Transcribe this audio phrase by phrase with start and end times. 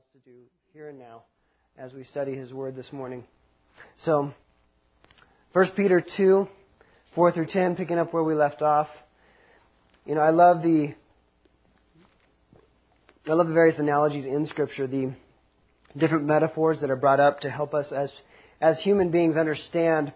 [0.00, 0.38] wants to do
[0.72, 1.24] here and now
[1.76, 3.22] as we study His Word this morning.
[3.98, 4.32] So,
[5.52, 6.48] 1 Peter 2,
[7.14, 8.86] 4 through 10, picking up where we left off.
[10.06, 10.94] You know, I love the
[13.26, 15.14] I love the various analogies in Scripture, the
[15.98, 18.10] different metaphors that are brought up to help us as
[18.58, 20.14] as human beings understand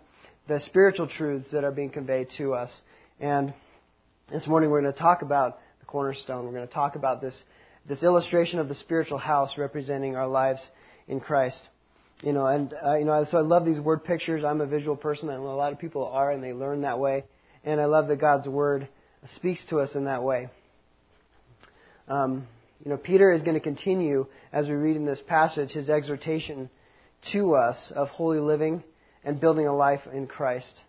[0.49, 2.71] the spiritual truths that are being conveyed to us.
[3.21, 3.53] And
[4.33, 6.47] this morning we're going to talk about the cornerstone.
[6.47, 7.35] We're going to talk about this
[7.89, 10.61] this illustration of the spiritual house representing our lives
[11.09, 11.61] in Christ.
[12.23, 14.45] You know, and uh, you know, so I love these word pictures.
[14.45, 17.25] I'm a visual person, and a lot of people are, and they learn that way.
[17.65, 18.89] And I love that God's word
[19.37, 20.49] speaks to us in that way.
[22.09, 22.47] Um,
[22.85, 26.69] you know, Peter is going to continue as we read in this passage his exhortation
[27.33, 28.85] to us of holy living
[29.25, 30.83] and building a life in Christ.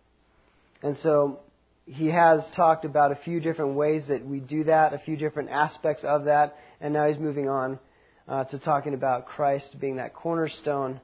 [0.83, 1.39] And so
[1.85, 5.49] he has talked about a few different ways that we do that, a few different
[5.49, 7.79] aspects of that, and now he's moving on
[8.27, 10.99] uh, to talking about Christ being that cornerstone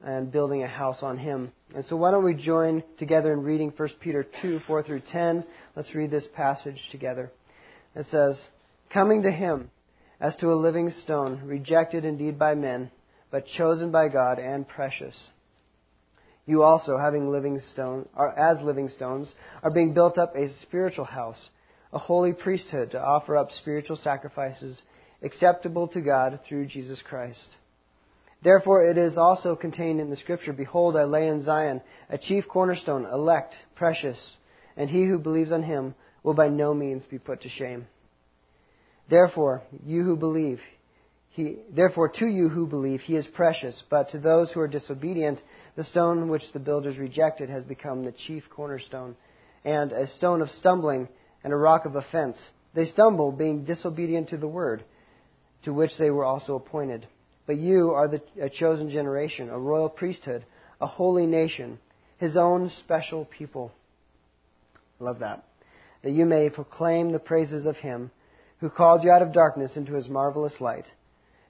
[0.00, 1.52] and building a house on him.
[1.74, 5.44] And so why don't we join together in reading 1 Peter 2, 4 through 10.
[5.74, 7.30] Let's read this passage together.
[7.94, 8.42] It says,
[8.92, 9.70] Coming to him
[10.20, 12.90] as to a living stone, rejected indeed by men,
[13.30, 15.16] but chosen by God and precious.
[16.46, 21.04] You also, having living stone, are, as living stones, are being built up a spiritual
[21.04, 21.48] house,
[21.92, 24.80] a holy priesthood to offer up spiritual sacrifices
[25.22, 27.56] acceptable to God through Jesus Christ.
[28.42, 32.44] Therefore, it is also contained in the Scripture Behold, I lay in Zion a chief
[32.48, 34.36] cornerstone, elect, precious,
[34.76, 37.86] and he who believes on him will by no means be put to shame.
[39.08, 40.60] Therefore, you who believe,
[41.30, 45.38] he, therefore to you who believe, he is precious, but to those who are disobedient,
[45.76, 49.14] the stone which the builders rejected has become the chief cornerstone,
[49.64, 51.08] and a stone of stumbling
[51.44, 52.36] and a rock of offense.
[52.74, 54.84] They stumble, being disobedient to the word
[55.64, 57.06] to which they were also appointed.
[57.46, 60.44] But you are the, a chosen generation, a royal priesthood,
[60.80, 61.78] a holy nation,
[62.18, 63.72] his own special people.
[64.98, 65.44] Love that.
[66.02, 68.10] That you may proclaim the praises of him
[68.60, 70.86] who called you out of darkness into his marvelous light,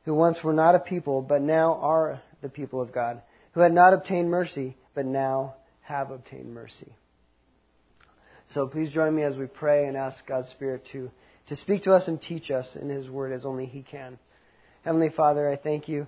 [0.04, 3.22] who once were not a people, but now are the people of God,
[3.56, 6.92] who had not obtained mercy, but now have obtained mercy.
[8.50, 11.10] So please join me as we pray and ask God's Spirit to
[11.48, 14.18] to speak to us and teach us in His Word as only He can.
[14.84, 16.06] Heavenly Father, I thank you.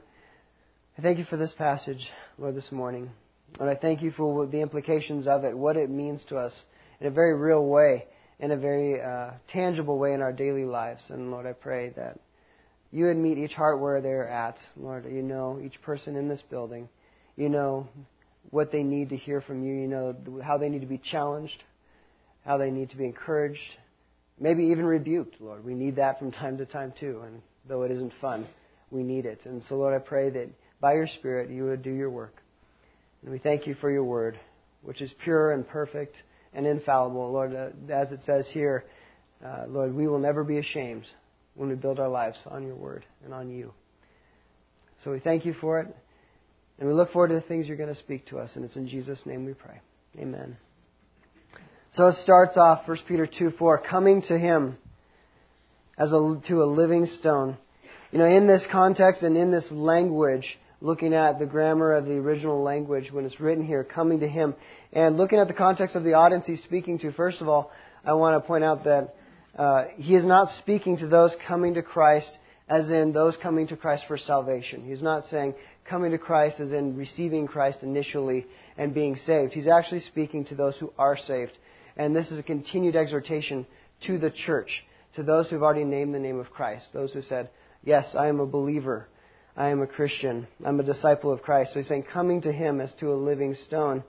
[0.99, 3.11] I thank you for this passage, Lord, this morning.
[3.59, 6.53] And I thank you for the implications of it, what it means to us
[7.01, 8.05] in a very real way,
[8.41, 11.01] in a very uh, tangible way in our daily lives.
[11.09, 12.19] And Lord, I pray that
[12.91, 14.59] you would meet each heart where they're at.
[14.77, 16.91] Lord, you know each person in this building.
[17.39, 17.87] You know
[18.51, 19.73] what they need to hear from you.
[19.73, 21.63] You know how they need to be challenged,
[22.45, 23.61] how they need to be encouraged,
[24.41, 25.65] maybe even rebuked, Lord.
[25.65, 27.23] We need that from time to time too.
[27.25, 28.49] And though it isn't fun,
[28.91, 29.39] we need it.
[29.45, 30.49] And so, Lord, I pray that
[30.81, 32.35] by your Spirit you would do your work.
[33.23, 34.37] And we thank you for your word,
[34.83, 36.17] which is pure and perfect
[36.55, 37.31] and infallible.
[37.31, 38.85] Lord, uh, as it says here,
[39.47, 41.05] uh, Lord, we will never be ashamed
[41.55, 43.73] when we build our lives on your word and on you.
[45.05, 45.95] So we thank you for it.
[46.79, 48.53] And we look forward to the things you're going to speak to us.
[48.55, 49.81] And it's in Jesus' name we pray.
[50.19, 50.57] Amen.
[51.93, 54.77] So it starts off, 1 Peter 2 4, coming to him
[55.99, 57.59] as a, to a living stone.
[58.13, 62.15] You know, in this context and in this language, looking at the grammar of the
[62.15, 64.55] original language when it's written here, coming to him,
[64.93, 67.73] and looking at the context of the audience he's speaking to, first of all,
[68.05, 69.15] I want to point out that
[69.59, 73.77] uh, he is not speaking to those coming to Christ as in those coming to
[73.77, 74.85] Christ for salvation.
[74.85, 75.55] He's not saying
[75.89, 78.47] coming to Christ as in receiving Christ initially
[78.77, 79.53] and being saved.
[79.53, 81.53] He's actually speaking to those who are saved.
[81.97, 83.67] And this is a continued exhortation
[84.07, 84.85] to the church,
[85.17, 87.51] to those who've already named the name of Christ, those who said,
[87.83, 89.09] Yes, I am a believer.
[89.57, 90.47] I am a Christian.
[90.65, 91.73] I'm a disciple of Christ.
[91.73, 94.05] So he's saying, coming to him as to a living stone.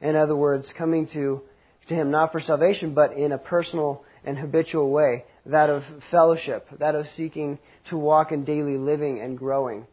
[0.00, 1.42] In other words, coming to,
[1.88, 5.24] to him not for salvation, but in a personal and habitual way.
[5.46, 7.58] That of fellowship, that of seeking
[7.90, 9.86] to walk in daily living and growing.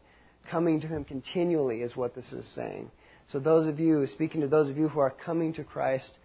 [0.50, 2.90] Coming to him continually is what this is saying.
[3.32, 6.18] So those of you, speaking to those of you who are coming to Christ,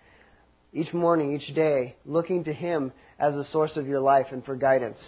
[0.76, 4.56] each morning, each day, looking to Him as the source of your life and for
[4.56, 5.00] guidance.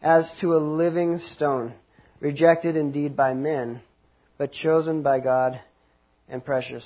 [0.00, 1.74] As to a living stone,
[2.20, 3.82] rejected indeed by men,
[4.38, 5.58] but chosen by God
[6.28, 6.84] and precious.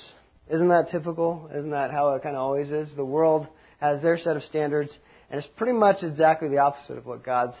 [0.49, 1.49] Isn't that typical?
[1.53, 2.89] Isn't that how it kind of always is?
[2.95, 3.47] The world
[3.79, 4.91] has their set of standards,
[5.31, 7.55] and it's pretty much exactly the opposite of what God's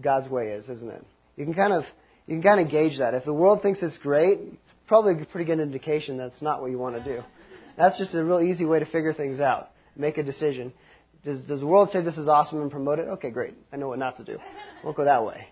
[0.00, 1.04] God's way is, isn't it?
[1.36, 1.84] You can kind of
[2.26, 3.14] you can kind of gauge that.
[3.14, 6.60] If the world thinks it's great, it's probably a pretty good indication that it's not
[6.60, 7.22] what you want to do.
[7.76, 9.70] That's just a real easy way to figure things out.
[9.96, 10.72] Make a decision.
[11.24, 13.08] Does, does the world say this is awesome and promote it?
[13.08, 13.54] Okay, great.
[13.72, 14.38] I know what not to do.
[14.84, 15.46] We'll go that way.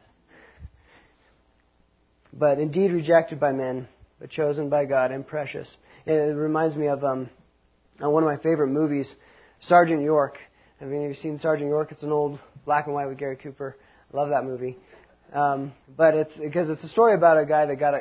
[2.33, 3.89] but indeed rejected by men,
[4.19, 5.69] but chosen by God and precious.
[6.07, 7.31] It reminds me of um,
[7.99, 9.13] one of my favorite movies,
[9.61, 10.37] Sergeant York.
[10.81, 11.93] Have any of you seen Sergeant York?
[11.93, 13.77] It's an old black and white with Gary Cooper.
[14.15, 14.79] Love that movie.
[15.31, 17.99] Um, but it's because it's a story about a guy that got a,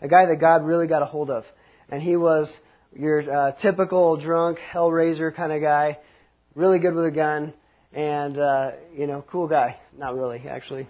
[0.00, 1.44] a, a guy that God really got a hold of,
[1.90, 2.50] and he was
[2.96, 5.98] your uh, typical drunk hellraiser kind of guy,
[6.54, 7.52] really good with a gun,
[7.92, 9.76] and uh, you know, cool guy.
[9.94, 10.88] Not really, actually.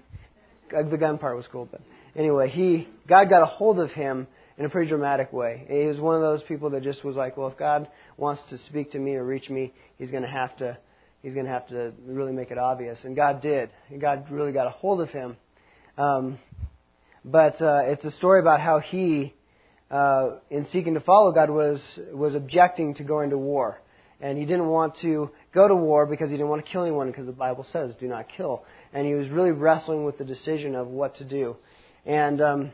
[0.70, 1.80] The gun part was cool, but
[2.14, 4.28] anyway, he God got a hold of him
[4.58, 5.66] in a pretty dramatic way.
[5.68, 8.58] He was one of those people that just was like, well, if God wants to
[8.58, 10.78] speak to me or reach me, He's going to have to
[11.22, 13.70] He's going to have to really make it obvious, and God did.
[13.90, 15.36] And God really got a hold of him.
[15.98, 16.38] Um,
[17.24, 19.34] but uh, it's a story about how he,
[19.90, 23.78] uh, in seeking to follow God, was was objecting to going to war,
[24.20, 27.08] and he didn't want to go to war because he didn't want to kill anyone,
[27.08, 28.64] because the Bible says, "Do not kill."
[28.94, 31.56] And he was really wrestling with the decision of what to do,
[32.06, 32.72] and um,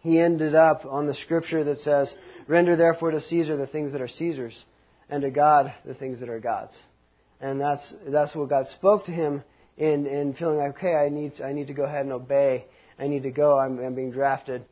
[0.00, 2.12] he ended up on the scripture that says,
[2.48, 4.64] "Render therefore to Caesar the things that are Caesar's,
[5.08, 6.72] and to God the things that are God's."
[7.40, 9.44] And that's that's what God spoke to him
[9.76, 12.66] in in feeling like, okay, I need I need to go ahead and obey.
[12.98, 13.56] I need to go.
[13.58, 14.64] I'm, I'm being drafted,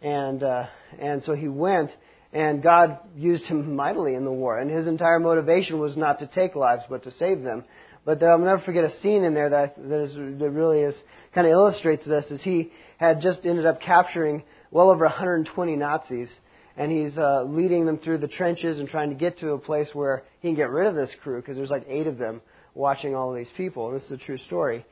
[0.00, 0.66] and uh,
[0.98, 1.90] and so he went.
[2.32, 4.58] And God used him mightily in the war.
[4.58, 7.64] And his entire motivation was not to take lives, but to save them.
[8.04, 10.96] But I'll never forget a scene in there that that, is, that really is
[11.32, 12.24] kind of illustrates this.
[12.26, 16.28] Is he had just ended up capturing well over 120 Nazis,
[16.76, 19.88] and he's uh, leading them through the trenches and trying to get to a place
[19.92, 22.40] where he can get rid of this crew because there's like eight of them
[22.74, 23.88] watching all of these people.
[23.88, 24.84] And this is a true story.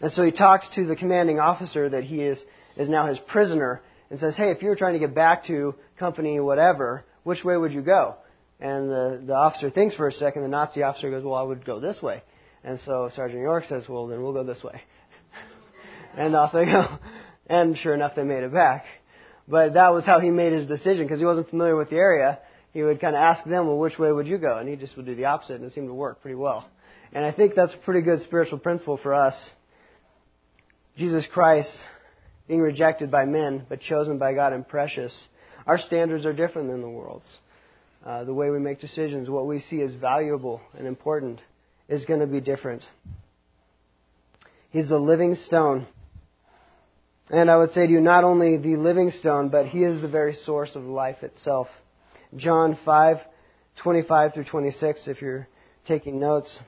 [0.00, 2.40] And so he talks to the commanding officer that he is,
[2.76, 3.80] is now his prisoner
[4.10, 7.56] and says, Hey, if you were trying to get back to company whatever, which way
[7.56, 8.16] would you go?
[8.60, 10.42] And the, the officer thinks for a second.
[10.42, 12.22] The Nazi officer goes, Well, I would go this way.
[12.64, 14.82] And so Sergeant York says, Well, then we'll go this way.
[16.16, 16.98] and off they go.
[17.46, 18.84] And sure enough, they made it back.
[19.48, 22.38] But that was how he made his decision because he wasn't familiar with the area.
[22.72, 24.58] He would kind of ask them, Well, which way would you go?
[24.58, 26.68] And he just would do the opposite, and it seemed to work pretty well.
[27.12, 29.34] And I think that's a pretty good spiritual principle for us.
[30.96, 31.72] Jesus Christ
[32.46, 35.16] being rejected by men, but chosen by God and precious.
[35.66, 37.26] Our standards are different than the world's.
[38.04, 41.40] Uh, the way we make decisions, what we see as valuable and important,
[41.88, 42.82] is going to be different.
[44.70, 45.86] He's a living stone.
[47.30, 50.08] And I would say to you, not only the living stone, but he is the
[50.08, 51.68] very source of life itself.
[52.36, 53.16] John 5,
[53.82, 55.46] 25 through 26, if you're
[55.86, 56.58] taking notes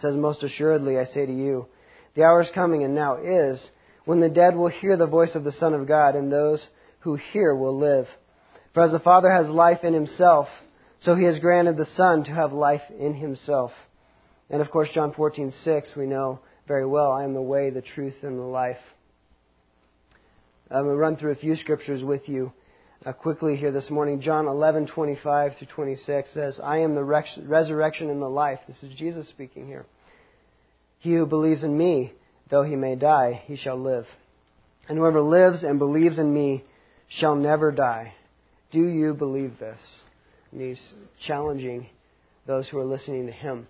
[0.00, 1.66] says, Most assuredly, I say to you,
[2.14, 3.64] the hour is coming, and now is,
[4.04, 6.66] when the dead will hear the voice of the Son of God, and those
[7.00, 8.06] who hear will live.
[8.74, 10.48] For as the Father has life in himself,
[11.00, 13.72] so he has granted the Son to have life in himself.
[14.50, 18.16] And of course, John 14:6, we know very well, I am the way, the truth,
[18.22, 18.78] and the life.
[20.70, 22.52] I'm going to run through a few scriptures with you
[23.06, 24.20] uh, quickly here this morning.
[24.20, 28.94] John 11:25 through 26 says, "I am the res- resurrection and the life." This is
[28.94, 29.86] Jesus speaking here.
[30.98, 32.12] He who believes in me,
[32.50, 34.06] though he may die, he shall live.
[34.88, 36.64] And whoever lives and believes in me
[37.08, 38.12] shall never die.
[38.70, 39.78] Do you believe this?
[40.52, 40.94] And he's
[41.26, 41.86] challenging
[42.46, 43.66] those who are listening to him.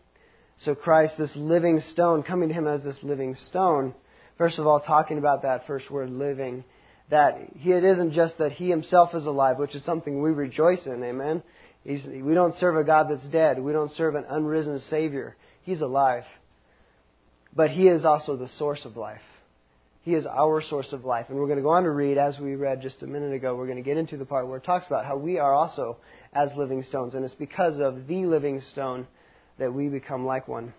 [0.63, 3.95] So Christ, this living stone, coming to him as this living stone,
[4.37, 6.65] first of all, talking about that first word, living,
[7.11, 11.03] that it isn't just that he himself is alive, which is something we rejoice in,
[11.03, 11.43] amen?
[11.85, 13.59] He's, we don't serve a God that's dead.
[13.59, 15.37] We don't serve an unrisen Savior.
[15.63, 16.25] He's alive.
[17.55, 19.23] But he is also the source of life.
[20.03, 21.27] He is our source of life.
[21.29, 23.57] And we're going to go on to read, as we read just a minute ago,
[23.57, 25.97] we're going to get into the part where it talks about how we are also
[26.33, 27.15] as living stones.
[27.15, 29.07] And it's because of the living stone
[29.59, 30.75] that we become like one.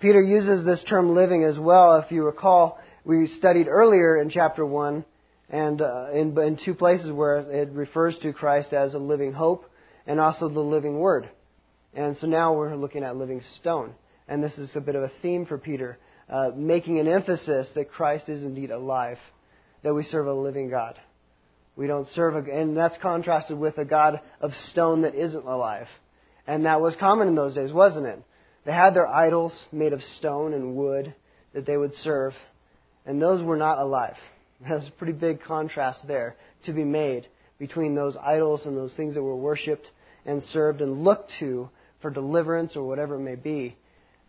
[0.00, 1.98] Peter uses this term living as well.
[1.98, 5.04] If you recall, we studied earlier in chapter 1
[5.50, 9.70] and uh, in, in two places where it refers to Christ as a living hope
[10.06, 11.28] and also the living word.
[11.92, 13.94] And so now we're looking at living stone.
[14.26, 15.98] And this is a bit of a theme for Peter,
[16.30, 19.18] uh, making an emphasis that Christ is indeed alive,
[19.82, 20.98] that we serve a living God.
[21.76, 25.88] We don't serve a, and that's contrasted with a God of stone that isn't alive.
[26.46, 28.22] And that was common in those days, wasn't it?
[28.64, 31.14] They had their idols made of stone and wood
[31.52, 32.32] that they would serve
[33.06, 34.16] and those were not alive.
[34.60, 37.26] There's a pretty big contrast there to be made
[37.58, 39.90] between those idols and those things that were worshipped
[40.24, 41.68] and served and looked to
[42.00, 43.76] for deliverance or whatever it may be.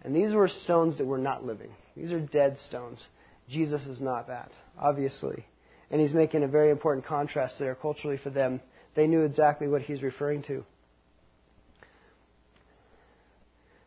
[0.03, 1.72] And these were stones that were not living.
[1.96, 3.01] These are dead stones.
[3.50, 5.46] Jesus is not that, obviously.
[5.89, 8.62] And he's making a very important contrast there culturally for them.
[8.96, 10.63] They knew exactly what he's referring to.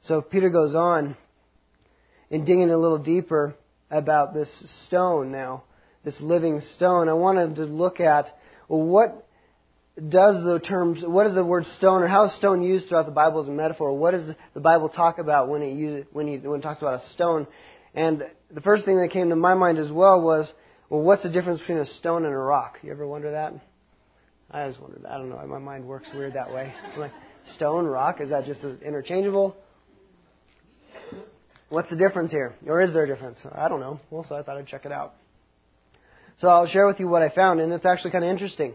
[0.02, 1.16] So Peter goes on
[2.30, 3.54] in digging a little deeper
[3.90, 4.50] about this
[4.87, 5.64] stone now
[6.04, 8.26] this living stone, I wanted to look at
[8.68, 9.26] what
[9.97, 13.12] does the terms, what is the word stone, or how is stone used throughout the
[13.12, 13.97] Bible as a metaphor?
[13.97, 17.02] What does the Bible talk about when it uses, when, it, when it talks about
[17.02, 17.47] a stone?
[17.95, 20.50] And the first thing that came to my mind as well was,
[20.88, 22.78] well, what's the difference between a stone and a rock?
[22.83, 23.54] You ever wonder that?
[24.50, 25.04] I always wondered.
[25.04, 25.45] I don't know.
[25.47, 26.73] My mind works weird that way.
[26.97, 27.12] Like,
[27.57, 29.57] stone, rock, is that just interchangeable?
[31.70, 32.54] What's the difference here?
[32.66, 33.38] Or is there a difference?
[33.52, 34.00] I don't know.
[34.10, 35.12] Well, so I thought I'd check it out.
[36.38, 38.72] So I'll share with you what I found, and it's actually kind of interesting.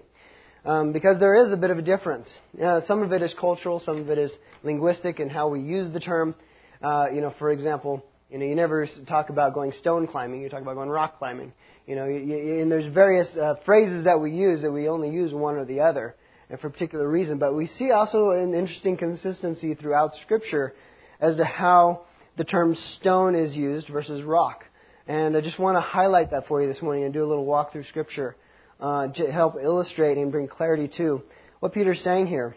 [0.63, 2.29] Um, because there is a bit of a difference.
[2.61, 4.31] Uh, some of it is cultural, some of it is
[4.61, 6.35] linguistic and how we use the term.
[6.83, 10.49] Uh, you know, for example, you know, you never talk about going stone climbing; you
[10.49, 11.51] talk about going rock climbing.
[11.87, 15.09] You know, you, you, and there's various uh, phrases that we use that we only
[15.09, 16.15] use one or the other,
[16.49, 17.39] and for a particular reason.
[17.39, 20.73] But we see also an interesting consistency throughout Scripture
[21.19, 22.03] as to how
[22.37, 24.63] the term stone is used versus rock.
[25.07, 27.45] And I just want to highlight that for you this morning and do a little
[27.45, 28.35] walk through Scripture
[28.79, 31.21] uh, to help illustrate and bring clarity to
[31.59, 32.55] what Peter's saying here,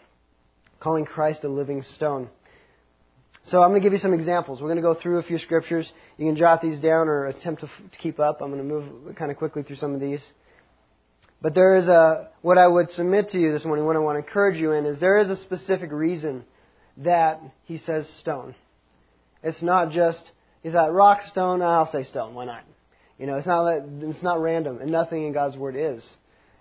[0.79, 2.29] calling Christ a living stone.
[3.45, 4.61] So I'm going to give you some examples.
[4.61, 5.91] We're going to go through a few scriptures.
[6.17, 8.41] You can jot these down or attempt to, to keep up.
[8.41, 10.25] I'm going to move kind of quickly through some of these.
[11.41, 14.15] But there is a, what I would submit to you this morning, what I want
[14.15, 16.43] to encourage you in, is there is a specific reason
[16.97, 18.55] that he says stone.
[19.43, 20.31] It's not just,
[20.63, 21.61] is that rock stone?
[21.61, 22.33] I'll say stone.
[22.33, 22.63] Why not?
[23.17, 26.03] You know, it's not it's not random, and nothing in God's Word is.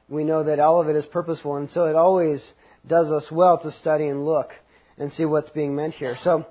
[0.08, 2.52] We know that all of it is purposeful, and so it always
[2.86, 4.50] does us well to study and look
[4.96, 6.16] and see what's being meant here.
[6.22, 6.46] So,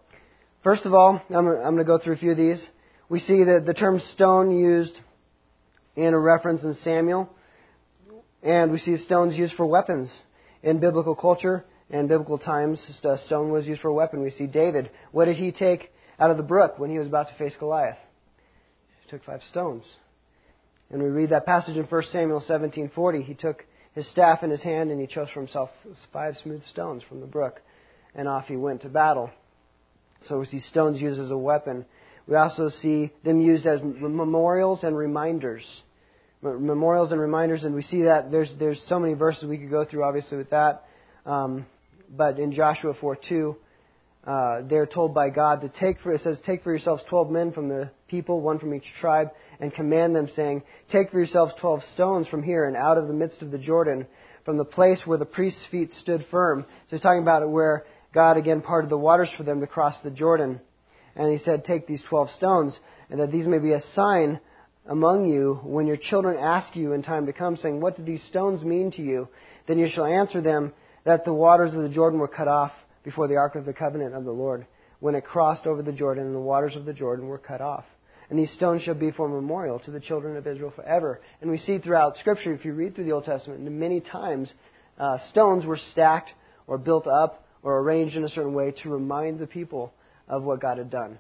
[0.64, 2.64] first of all, I'm, I'm going to go through a few of these.
[3.10, 5.00] We see that the term stone used
[5.96, 7.30] in a reference in Samuel,
[8.44, 10.14] and we see stones used for weapons
[10.62, 12.86] in biblical culture and biblical times.
[13.26, 14.22] Stone was used for a weapon.
[14.22, 14.92] We see David.
[15.12, 17.98] What did he take out of the brook when he was about to face Goliath?
[19.04, 19.84] He took five stones.
[20.90, 23.24] And we read that passage in 1 Samuel 17:40.
[23.24, 25.70] He took his staff in his hand and he chose for himself
[26.14, 27.62] five smooth stones from the brook,
[28.14, 29.30] and off he went to battle.
[30.28, 31.86] So we see stones used as a weapon.
[32.28, 35.84] We also see them used as memorials and reminders.
[36.42, 39.86] Memorials and reminders, and we see that there's there's so many verses we could go
[39.86, 40.84] through, obviously, with that.
[41.26, 41.66] Um,
[42.16, 43.56] but in Joshua 4:2,
[44.26, 47.52] uh, they're told by God to take for, it says, take for yourselves 12 men
[47.52, 49.30] from the people, one from each tribe,
[49.60, 53.14] and command them, saying, take for yourselves 12 stones from here and out of the
[53.14, 54.08] midst of the Jordan,
[54.44, 56.66] from the place where the priest's feet stood firm.
[56.88, 60.12] So he's talking about where God again parted the waters for them to cross the
[60.12, 60.60] Jordan.
[61.16, 62.80] And he said, take these 12 stones,
[63.10, 64.40] and that these may be a sign
[64.88, 68.24] among you when your children ask you in time to come, saying, what do these
[68.24, 69.28] stones mean to you?
[69.68, 70.74] Then you shall answer them
[71.06, 72.72] that the waters of the Jordan were cut off
[73.06, 74.66] before the ark of the covenant of the Lord,
[75.00, 77.86] when it crossed over the Jordan, and the waters of the Jordan were cut off.
[78.30, 81.22] And these stones shall be for a memorial to the children of Israel forever.
[81.42, 84.52] And we see throughout Scripture, if you read through the Old Testament, many times
[84.98, 86.32] uh, stones were stacked
[86.66, 89.94] or built up or arranged in a certain way to remind the people
[90.28, 91.20] of what God had done.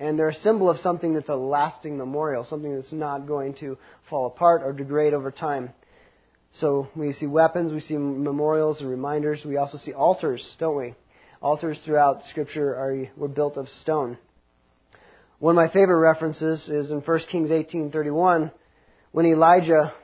[0.00, 3.78] And they're a symbol of something that's a lasting memorial, something that's not going to
[4.08, 5.70] fall apart or degrade over time.
[6.54, 9.42] So we see weapons, we see memorials and reminders.
[9.44, 10.94] We also see altars, don't we?
[11.42, 14.18] Altars throughout Scripture are were built of stone.
[15.38, 18.52] One of my favorite references is in 1 Kings 18:31,
[19.12, 19.94] when Elijah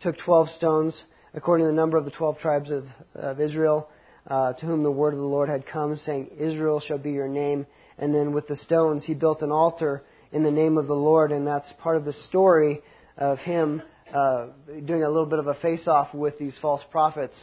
[0.00, 2.84] took 12 stones, according to the number of the 12 tribes of,
[3.14, 3.90] of Israel,
[4.26, 7.28] uh, to whom the word of the Lord had come, saying, "Israel shall be your
[7.28, 7.66] name."
[7.98, 11.30] And then with the stones, he built an altar in the name of the Lord,
[11.30, 12.82] and that's part of the story
[13.18, 13.82] of him
[14.14, 14.46] uh,
[14.86, 17.36] doing a little bit of a face-off with these false prophets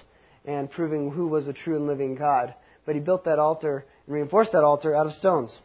[0.43, 2.55] and proving who was a true and living God
[2.85, 5.57] but he built that altar and reinforced that altar out of stones.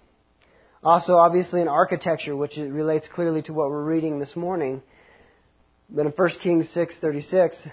[0.83, 4.83] Also, obviously, in architecture, which relates clearly to what we're reading this morning.
[5.91, 7.67] But in 1 Kings 6:36,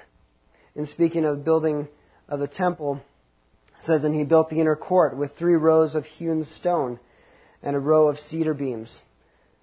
[0.76, 1.88] in speaking of building
[2.28, 3.02] of the temple,
[3.84, 7.00] says, "And he built the inner court with three rows of hewn stone
[7.62, 9.02] and a row of cedar beams."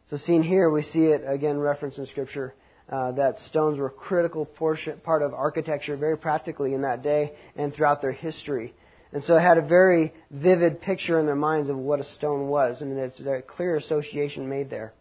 [0.07, 2.55] So, seen here, we see it again referenced in Scripture
[2.89, 7.33] uh, that stones were a critical portion, part of architecture, very practically in that day
[7.57, 8.75] and throughout their history.
[9.13, 12.49] And so it had a very vivid picture in their minds of what a stone
[12.49, 14.95] was, and there's a clear association made there.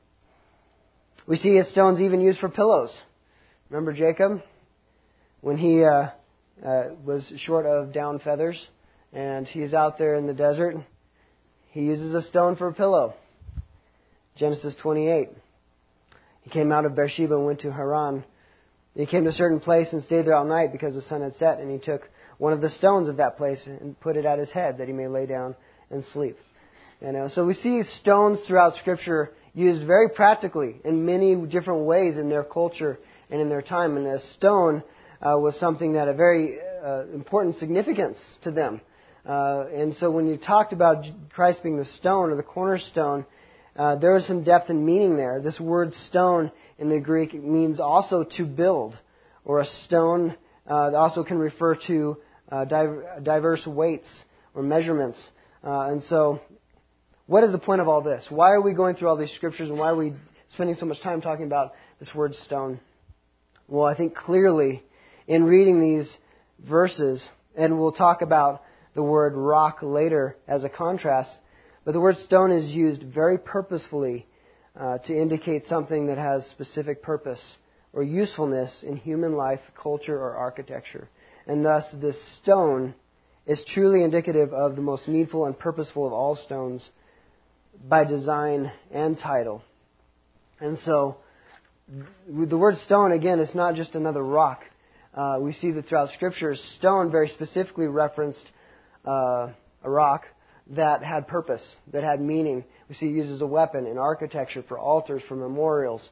[1.27, 2.91] We see his stones even used for pillows.
[3.69, 4.41] Remember Jacob?
[5.39, 6.09] When he uh,
[6.63, 8.61] uh, was short of down feathers,
[9.13, 10.75] and he's out there in the desert,
[11.69, 13.13] he uses a stone for a pillow.
[14.35, 15.29] Genesis 28.
[16.41, 18.25] He came out of Beersheba and went to Haran.
[18.95, 21.35] He came to a certain place and stayed there all night because the sun had
[21.35, 22.01] set, and he took
[22.41, 24.93] one of the stones of that place and put it at his head that he
[24.95, 25.55] may lay down
[25.91, 26.35] and sleep.
[26.99, 32.17] You know, so we see stones throughout Scripture used very practically in many different ways
[32.17, 32.97] in their culture
[33.29, 33.95] and in their time.
[33.95, 34.83] And a stone
[35.21, 38.81] uh, was something that had very uh, important significance to them.
[39.23, 43.23] Uh, and so when you talked about Christ being the stone or the cornerstone,
[43.75, 45.43] uh, there is some depth and meaning there.
[45.43, 48.97] This word stone in the Greek means also to build,
[49.45, 50.35] or a stone
[50.67, 52.17] uh, also can refer to
[52.51, 52.65] uh,
[53.23, 55.29] diverse weights or measurements.
[55.63, 56.39] Uh, and so,
[57.27, 58.25] what is the point of all this?
[58.29, 60.13] Why are we going through all these scriptures and why are we
[60.53, 62.79] spending so much time talking about this word stone?
[63.67, 64.83] Well, I think clearly
[65.27, 66.13] in reading these
[66.67, 68.63] verses, and we'll talk about
[68.95, 71.29] the word rock later as a contrast,
[71.85, 74.25] but the word stone is used very purposefully
[74.77, 77.41] uh, to indicate something that has specific purpose
[77.93, 81.09] or usefulness in human life, culture, or architecture.
[81.47, 82.93] And thus, this stone
[83.47, 86.87] is truly indicative of the most needful and purposeful of all stones
[87.87, 89.63] by design and title.
[90.59, 91.17] And so,
[92.27, 94.61] the word stone, again, is not just another rock.
[95.13, 98.49] Uh, we see that throughout Scripture, stone very specifically referenced
[99.05, 99.49] uh,
[99.83, 100.23] a rock
[100.67, 102.63] that had purpose, that had meaning.
[102.87, 106.07] We see it used as a weapon in architecture, for altars, for memorials,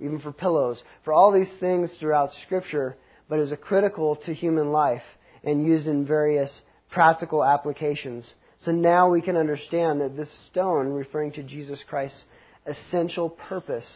[0.00, 2.96] even for pillows, for all these things throughout Scripture,
[3.30, 5.04] but is critical to human life
[5.44, 6.60] and used in various
[6.90, 8.30] practical applications.
[8.62, 12.24] So now we can understand that this stone, referring to Jesus Christ's
[12.66, 13.88] essential purpose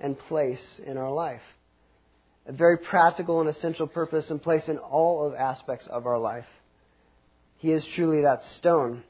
[0.00, 1.42] and place in our life.
[2.46, 6.46] A very practical and essential purpose and place in all of aspects of our life.
[7.58, 9.04] He is truly that stone.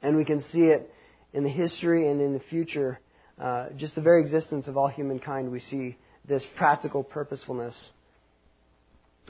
[0.00, 0.88] And we can see it
[1.32, 3.00] in the history and in the future.
[3.38, 7.90] Uh, just the very existence of all humankind, we see this practical purposefulness.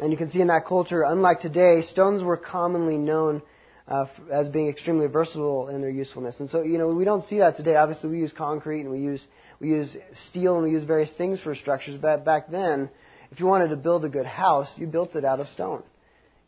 [0.00, 3.42] And you can see in that culture, unlike today, stones were commonly known
[3.88, 6.36] uh, as being extremely versatile in their usefulness.
[6.38, 7.74] And so, you know, we don't see that today.
[7.74, 9.24] Obviously, we use concrete and we use
[9.60, 9.96] we use
[10.30, 11.98] steel and we use various things for structures.
[12.00, 12.90] But back then,
[13.32, 15.82] if you wanted to build a good house, you built it out of stone.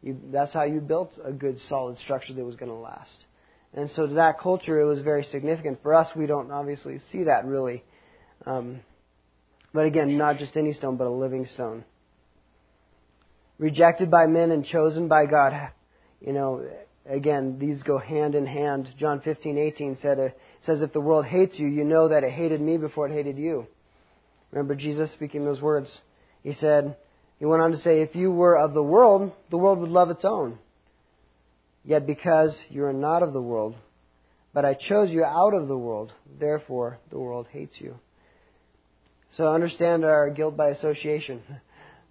[0.02, 3.24] You, that's how you built a good solid structure that was going to last.
[3.74, 5.82] And so to that culture, it was very significant.
[5.82, 7.82] For us, we don't obviously see that really.
[8.46, 8.80] Um,
[9.72, 11.84] but again, not just any stone, but a living stone
[13.60, 15.52] rejected by men and chosen by God.
[16.20, 16.66] You know,
[17.06, 18.88] again, these go hand in hand.
[18.98, 20.28] John 15:18 said, uh,
[20.62, 23.36] says, "If the world hates you, you know that it hated me before it hated
[23.36, 23.66] you."
[24.50, 26.00] Remember Jesus speaking those words.
[26.42, 26.96] He said,
[27.38, 30.10] he went on to say, "If you were of the world, the world would love
[30.10, 30.58] its own.
[31.84, 33.74] Yet because you are not of the world,
[34.52, 37.94] but I chose you out of the world, therefore the world hates you."
[39.32, 41.42] So understand our guilt by association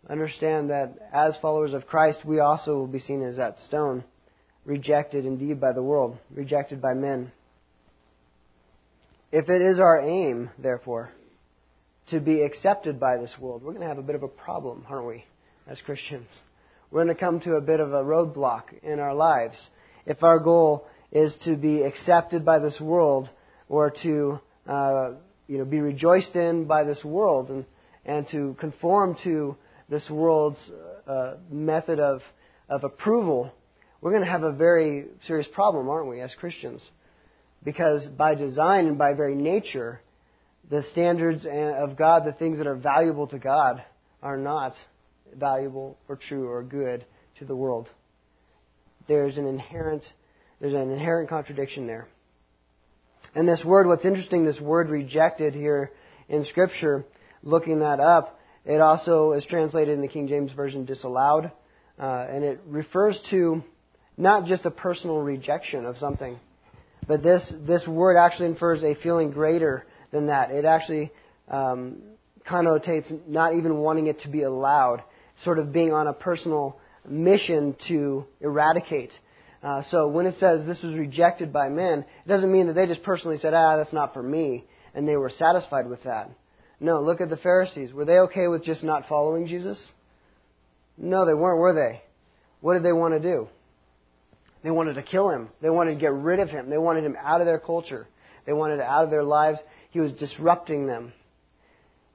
[0.09, 4.03] understand that as followers of Christ, we also will be seen as that stone,
[4.65, 7.31] rejected indeed by the world, rejected by men.
[9.31, 11.11] If it is our aim, therefore,
[12.09, 14.85] to be accepted by this world, we're going to have a bit of a problem,
[14.89, 15.23] aren't we,
[15.67, 16.27] as Christians?
[16.89, 19.55] We're going to come to a bit of a roadblock in our lives.
[20.07, 23.29] If our goal is to be accepted by this world
[23.67, 25.11] or to uh,
[25.47, 27.65] you know, be rejoiced in by this world and,
[28.05, 29.55] and to conform to
[29.89, 30.59] this world's
[31.07, 32.21] uh, method of,
[32.69, 33.51] of approval,
[34.01, 36.81] we're going to have a very serious problem, aren't we, as Christians?
[37.63, 39.99] Because by design and by very nature,
[40.69, 43.83] the standards of God, the things that are valuable to God,
[44.21, 44.75] are not
[45.35, 47.05] valuable or true or good
[47.39, 47.89] to the world.
[49.07, 50.05] There's an inherent,
[50.61, 52.07] there's an inherent contradiction there.
[53.35, 55.91] And this word, what's interesting, this word rejected here
[56.27, 57.05] in Scripture,
[57.43, 61.51] looking that up, it also is translated in the King James Version disallowed,
[61.97, 63.63] uh, and it refers to
[64.17, 66.39] not just a personal rejection of something,
[67.07, 70.51] but this, this word actually infers a feeling greater than that.
[70.51, 71.11] It actually
[71.47, 72.01] um,
[72.47, 75.03] connotates not even wanting it to be allowed,
[75.43, 79.11] sort of being on a personal mission to eradicate.
[79.63, 82.85] Uh, so when it says this was rejected by men, it doesn't mean that they
[82.85, 86.29] just personally said, ah, that's not for me, and they were satisfied with that.
[86.79, 87.91] No, look at the Pharisees.
[87.91, 89.79] Were they okay with just not following Jesus?
[90.97, 92.01] No, they weren't, were they?
[92.61, 93.47] What did they want to do?
[94.63, 95.49] They wanted to kill him.
[95.61, 96.69] They wanted to get rid of him.
[96.69, 98.07] They wanted him out of their culture.
[98.45, 99.59] They wanted out of their lives.
[99.91, 101.13] He was disrupting them.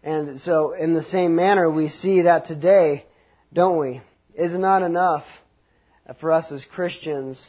[0.03, 3.07] And so, in the same manner, we see that today,
[3.53, 4.03] don't we?
[4.35, 5.25] Is it not enough
[6.21, 7.41] for us as Christians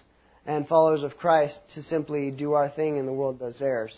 [0.45, 3.93] and followers of Christ to simply do our thing and the world does theirs?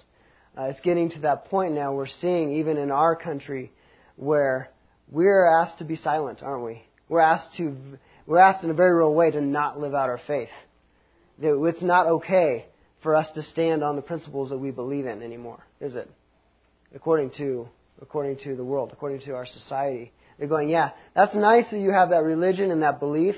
[0.58, 3.72] Uh, it's getting to that point now we're seeing, even in our country,
[4.16, 4.70] where
[5.12, 6.82] we're asked to be silent, aren't we?
[7.10, 7.76] We're asked to,
[8.26, 10.50] we're asked in a very real way to not live out our faith.
[11.40, 12.66] That it's not okay
[13.04, 16.10] for us to stand on the principles that we believe in anymore, is it?
[16.96, 17.68] According to,
[18.02, 20.12] according to the world, according to our society.
[20.40, 23.36] They're going, yeah, that's nice that you have that religion and that belief,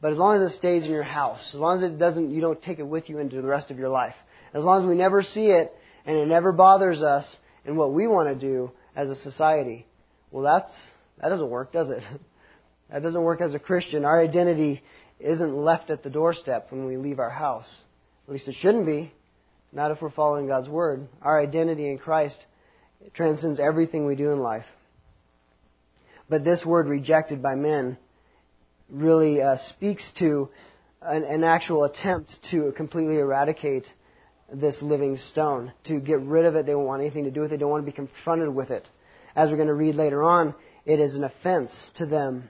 [0.00, 2.40] but as long as it stays in your house, as long as it doesn't, you
[2.40, 4.14] don't take it with you into the rest of your life,
[4.54, 5.72] as long as we never see it
[6.06, 7.24] and it never bothers us
[7.64, 9.86] in what we want to do as a society,
[10.30, 10.72] well, that's
[11.20, 12.02] that doesn't work, does it?
[12.90, 14.04] That doesn't work as a Christian.
[14.04, 14.82] Our identity
[15.18, 17.64] isn't left at the doorstep when we leave our house.
[18.26, 19.10] At least it shouldn't be.
[19.72, 21.08] Not if we're following God's word.
[21.22, 22.36] Our identity in Christ
[23.14, 24.66] transcends everything we do in life.
[26.28, 27.96] But this word rejected by men
[28.90, 30.50] really uh, speaks to
[31.00, 33.86] an, an actual attempt to completely eradicate
[34.52, 36.66] this living stone, to get rid of it.
[36.66, 37.56] They don't want anything to do with it.
[37.56, 38.86] They don't want to be confronted with it.
[39.34, 42.48] As we're going to read later on, it is an offense to them.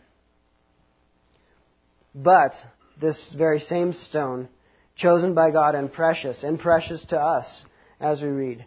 [2.15, 2.53] But
[3.01, 4.49] this very same stone,
[4.97, 7.65] chosen by God and precious, and precious to us,
[8.01, 8.67] as we read,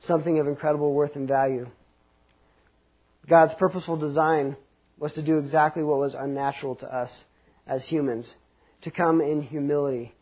[0.00, 1.66] something of incredible worth and value.
[3.28, 4.56] God's purposeful design
[4.98, 7.10] was to do exactly what was unnatural to us
[7.66, 8.32] as humans
[8.82, 10.14] to come in humility,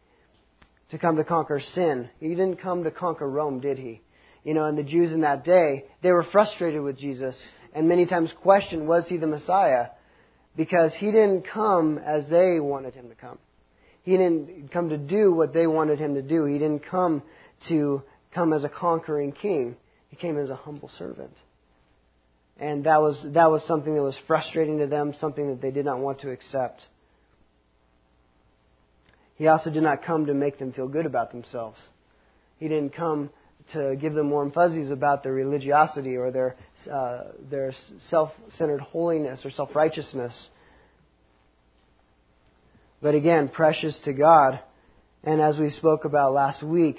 [0.90, 2.08] to come to conquer sin.
[2.20, 4.00] He didn't come to conquer Rome, did he?
[4.44, 7.36] You know, and the Jews in that day, they were frustrated with Jesus
[7.74, 9.88] and many times questioned, was he the Messiah?
[10.56, 13.38] Because he didn't come as they wanted him to come.
[14.04, 16.44] He didn't come to do what they wanted him to do.
[16.44, 17.22] He didn't come
[17.68, 19.76] to come as a conquering king.
[20.08, 21.32] He came as a humble servant.
[22.60, 25.84] And that was, that was something that was frustrating to them, something that they did
[25.84, 26.82] not want to accept.
[29.36, 31.78] He also did not come to make them feel good about themselves.
[32.58, 33.30] He didn't come
[33.72, 36.56] to give them warm fuzzies about their religiosity or their,
[36.90, 37.72] uh, their
[38.08, 40.48] self centered holiness or self righteousness.
[43.02, 44.60] But again, precious to God.
[45.24, 46.96] And as we spoke about last week,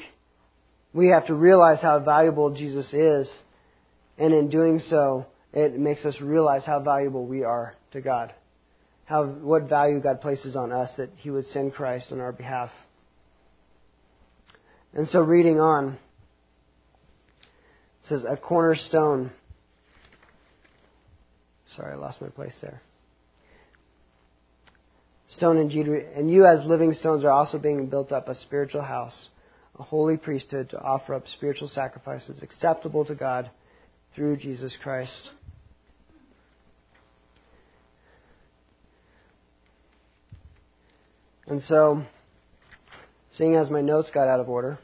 [0.94, 3.30] we have to realize how valuable Jesus is.
[4.18, 8.34] And in doing so, it makes us realize how valuable we are to God.
[9.06, 12.72] How, what value God places on us that He would send Christ on our behalf.
[14.94, 16.00] And so, reading on, it
[18.08, 19.32] says, a cornerstone.
[21.76, 22.82] Sorry, I lost my place there.
[25.30, 29.30] Stone and and you as living stones are also being built up a spiritual house,
[29.78, 33.52] a holy priesthood to offer up spiritual sacrifices acceptable to God
[34.16, 35.32] through Jesus Christ.
[41.48, 42.04] And so,
[43.32, 44.80] seeing as my notes got out of order,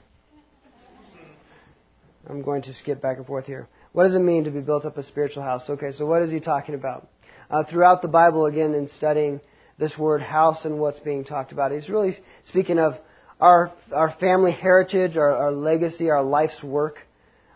[2.30, 3.67] I'm going to skip back and forth here.
[3.93, 5.63] What does it mean to be built up a spiritual house?
[5.67, 7.08] Okay, so what is he talking about?
[7.50, 9.41] Uh, throughout the Bible, again, in studying
[9.80, 12.93] this word house and what's being talked about, he's really speaking of
[13.39, 17.00] our, our family heritage, our, our legacy, our life's work,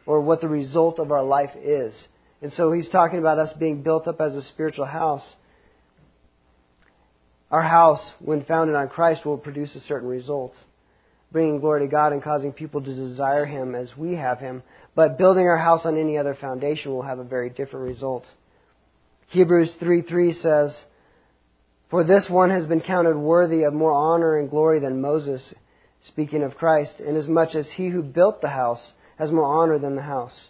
[0.08, 1.96] or what the result of our life is.
[2.42, 5.26] And so he's talking about us being built up as a spiritual house.
[7.52, 10.54] Our house, when founded on Christ, will produce a certain result
[11.36, 14.64] bringing glory to God and causing people to desire Him as we have Him.
[14.96, 18.24] But building our house on any other foundation will have a very different result.
[19.28, 20.86] Hebrews 3 3 says,
[21.90, 25.54] For this one has been counted worthy of more honor and glory than Moses,
[26.08, 30.02] speaking of Christ, inasmuch as he who built the house has more honor than the
[30.02, 30.50] house.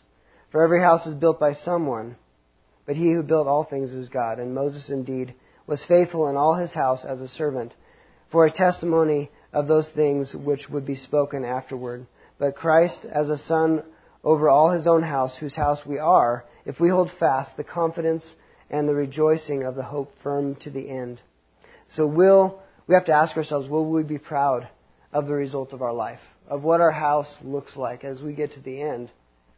[0.52, 2.16] For every house is built by someone,
[2.86, 4.38] but he who built all things is God.
[4.38, 5.34] And Moses indeed
[5.68, 7.74] was faithful in all his house as a servant,
[8.32, 12.06] for a testimony of those things which would be spoken afterward.
[12.38, 13.84] But Christ, as a son
[14.24, 18.26] over all his own house, whose house we are, if we hold fast the confidence
[18.70, 21.22] and the rejoicing of the hope firm to the end.
[21.90, 24.68] So will we have to ask ourselves, will we be proud
[25.14, 28.54] of the result of our life, of what our house looks like as we get
[28.54, 29.12] to the end?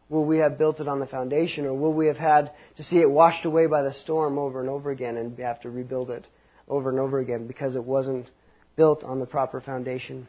[0.10, 2.98] Will we have built it on the foundation, or will we have had to see
[2.98, 6.26] it washed away by the storm over and over again and have to rebuild it
[6.68, 8.30] over and over again because it wasn't
[8.78, 10.28] built on the proper foundation.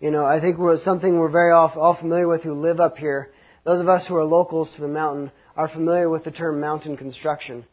[0.00, 2.96] You know, I think we're something we're very all, all familiar with who live up
[2.96, 3.30] here.
[3.64, 6.96] Those of us who are locals to the mountain are familiar with the term mountain
[6.96, 7.64] construction.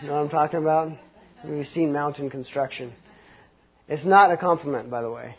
[0.00, 0.92] You know what I'm talking about?
[1.44, 2.92] We've seen mountain construction.
[3.88, 5.36] It's not a compliment, by the way.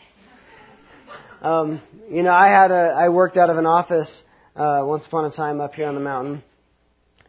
[1.42, 4.10] Um, you know, I had a, I worked out of an office
[4.56, 6.42] uh, once upon a time up here on the mountain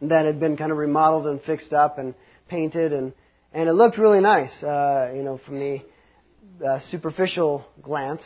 [0.00, 2.14] that had been kind of remodeled and fixed up and
[2.48, 3.12] painted and
[3.52, 4.62] and it looked really nice.
[4.62, 5.80] Uh, you know, from the
[6.64, 8.20] uh, superficial glance,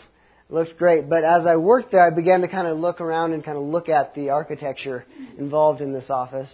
[0.49, 1.09] it looked great.
[1.09, 3.63] But as I worked there, I began to kind of look around and kind of
[3.63, 5.05] look at the architecture
[5.39, 6.51] involved in this office,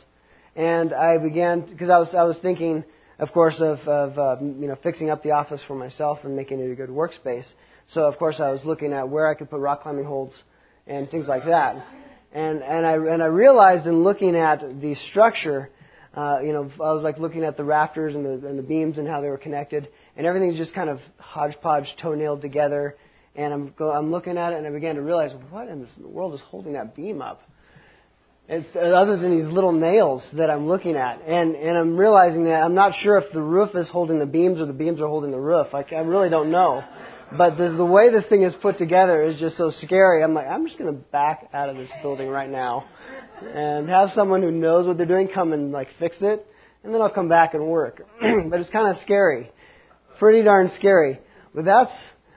[0.54, 2.84] and I began because I was I was thinking,
[3.18, 6.60] of course, of of uh, you know fixing up the office for myself and making
[6.60, 7.46] it a good workspace.
[7.88, 10.34] So of course I was looking at where I could put rock climbing holds
[10.86, 11.84] and things like that.
[12.32, 15.70] And and I and I realized in looking at the structure
[16.14, 18.98] Uh, you know, I was like looking at the rafters and the, and the beams
[18.98, 22.96] and how they were connected, and everything's just kind of hodgepodge, toe-nailed together.
[23.36, 26.08] And I'm, go, I'm looking at it, and I began to realize, what in the
[26.08, 27.42] world is holding that beam up?
[28.48, 32.44] It's uh, other than these little nails that I'm looking at, and and I'm realizing
[32.44, 35.06] that I'm not sure if the roof is holding the beams or the beams are
[35.06, 35.66] holding the roof.
[35.72, 36.82] Like I really don't know.
[37.36, 40.22] But the, the way this thing is put together is just so scary.
[40.22, 42.86] I'm like, I'm just going to back out of this building right now
[43.42, 46.46] and have someone who knows what they're doing come and like fix it,
[46.82, 48.02] and then I'll come back and work.
[48.20, 49.50] but it's kind of scary,
[50.18, 51.20] pretty darn scary.
[51.54, 51.92] But that's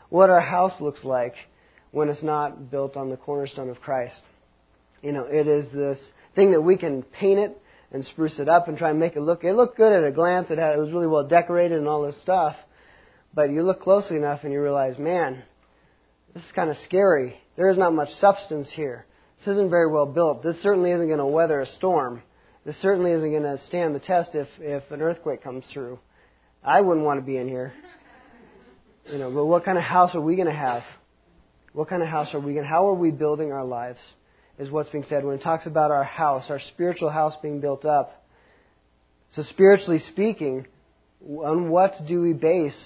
[0.10, 1.36] what our house looks like
[1.92, 4.22] when it's not built on the cornerstone of Christ.
[5.02, 5.98] You know, it is this
[6.36, 7.58] thing that we can paint it
[7.94, 9.44] and spruce it up and try and make it look.
[9.44, 10.50] It looked good at a glance.
[10.50, 12.56] It had, it was really well decorated and all this stuff.
[13.34, 15.44] But you look closely enough and you realize, man,
[16.34, 17.36] this is kind of scary.
[17.56, 19.06] There is not much substance here.
[19.40, 20.44] This isn't very well built.
[20.44, 22.22] This certainly isn't going to weather a storm.
[22.66, 26.00] This certainly isn't going to stand the test if, if an earthquake comes through.
[26.64, 27.74] I wouldn't want to be in here.
[29.08, 30.84] You know, but what kind of house are we going to have?
[31.74, 34.00] What kind of house are we going to How are we building our lives?
[34.60, 37.84] Is what's being said when it talks about our house, our spiritual house being built
[37.84, 38.26] up.
[39.30, 40.68] So spiritually speaking,
[41.26, 42.78] on what do we base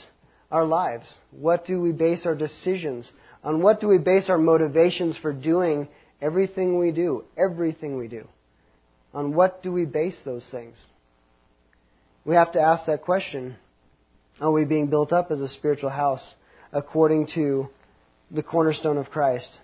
[0.52, 1.06] our lives?
[1.32, 3.10] What do we base our decisions?
[3.44, 5.88] On what do we base our motivations for doing
[6.22, 7.26] everything we do?
[7.38, 8.28] Everything we do.
[9.14, 10.76] On what do we base those things?
[12.26, 13.56] We have to ask that question.
[14.42, 16.34] Are we being built up as a spiritual house
[16.74, 17.70] according to
[18.32, 19.60] the cornerstone of Christ?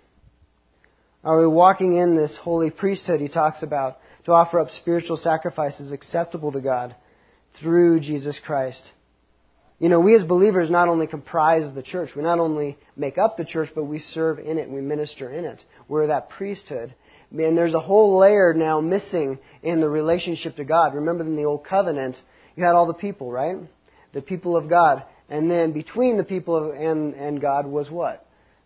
[1.23, 5.91] Are we walking in this holy priesthood he talks about to offer up spiritual sacrifices
[5.91, 6.95] acceptable to God
[7.59, 8.91] through Jesus Christ?
[9.81, 13.35] You know, we as believers not only comprise the church, we not only make up
[13.35, 15.59] the church, but we serve in it, we minister in it.
[15.87, 16.93] We're that priesthood.
[17.31, 20.93] And there's a whole layer now missing in the relationship to God.
[20.93, 22.15] Remember in the Old Covenant,
[22.55, 23.55] you had all the people, right?
[24.13, 25.03] The people of God.
[25.29, 28.23] And then between the people and, and God was what?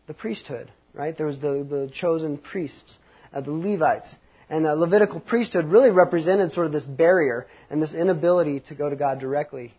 [0.08, 1.17] The priesthood, right?
[1.17, 2.97] There was the, the chosen priests,
[3.34, 4.13] uh, the Levites.
[4.49, 8.89] And the Levitical priesthood really represented sort of this barrier and this inability to go
[8.89, 9.73] to God directly.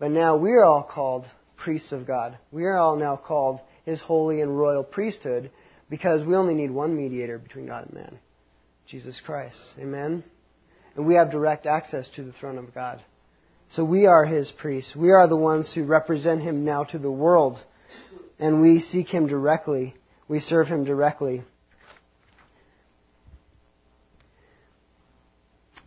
[0.00, 2.38] But now we are all called priests of God.
[2.50, 5.50] We are all now called His holy and royal priesthood
[5.88, 8.18] because we only need one mediator between God and man
[8.88, 9.56] Jesus Christ.
[9.78, 10.24] Amen?
[10.96, 13.00] And we have direct access to the throne of God.
[13.72, 14.96] So we are His priests.
[14.96, 17.58] We are the ones who represent Him now to the world.
[18.40, 19.94] And we seek Him directly.
[20.28, 21.44] We serve Him directly.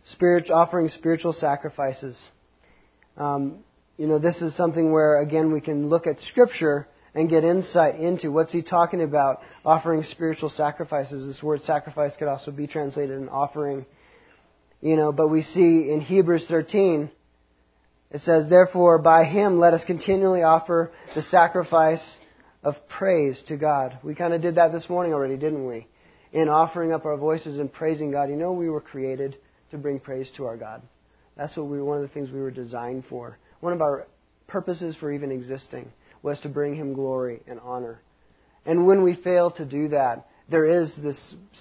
[0.04, 2.16] Spirit, offering spiritual sacrifices.
[3.16, 3.64] Um,
[3.96, 8.00] you know, this is something where, again, we can look at Scripture and get insight
[8.00, 11.26] into what's he talking about offering spiritual sacrifices.
[11.26, 13.86] This word sacrifice could also be translated an offering.
[14.80, 17.10] You know, but we see in Hebrews 13,
[18.10, 22.04] it says, Therefore, by him let us continually offer the sacrifice
[22.64, 23.98] of praise to God.
[24.02, 25.86] We kind of did that this morning already, didn't we?
[26.32, 28.28] In offering up our voices and praising God.
[28.28, 29.36] You know, we were created
[29.70, 30.82] to bring praise to our God.
[31.36, 33.38] That's what we, one of the things we were designed for.
[33.64, 34.06] One of our
[34.46, 35.90] purposes for even existing
[36.22, 38.02] was to bring him glory and honor.
[38.66, 41.16] And when we fail to do that, there is this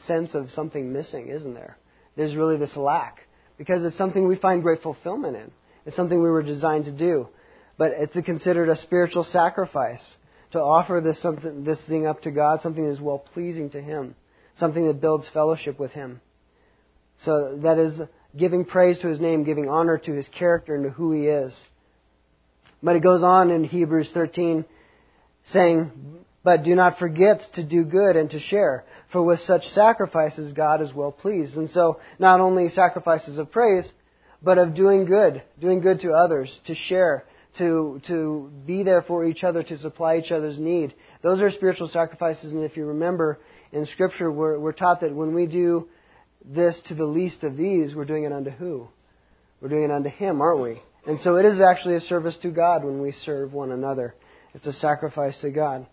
[0.06, 1.78] sense of something missing, isn't there?
[2.18, 3.20] There's really this lack
[3.58, 5.50] because it's something we find great fulfillment in.
[5.86, 7.30] It's something we were designed to do.
[7.78, 10.04] But it's considered a spiritual sacrifice
[10.52, 13.82] to offer this something this thing up to God, something that is well pleasing to
[13.82, 14.14] him,
[14.58, 16.20] something that builds fellowship with him.
[17.20, 17.98] So that is
[18.38, 21.54] giving praise to his name, giving honor to his character and to who he is.
[22.84, 24.66] But it goes on in Hebrews 13
[25.46, 25.92] saying,
[26.44, 30.82] But do not forget to do good and to share, for with such sacrifices God
[30.82, 31.56] is well pleased.
[31.56, 33.86] And so, not only sacrifices of praise,
[34.42, 37.24] but of doing good, doing good to others, to share,
[37.58, 40.94] to, to be there for each other, to supply each other's need.
[41.22, 43.40] Those are spiritual sacrifices, and if you remember
[43.72, 45.88] in Scripture, we're, we're taught that when we do
[46.44, 48.90] this to the least of these, we're doing it unto who?
[49.62, 50.82] We're doing it unto Him, aren't we?
[51.06, 54.16] And so it is actually a service to God when we serve one another.
[54.54, 55.86] It's a sacrifice to God.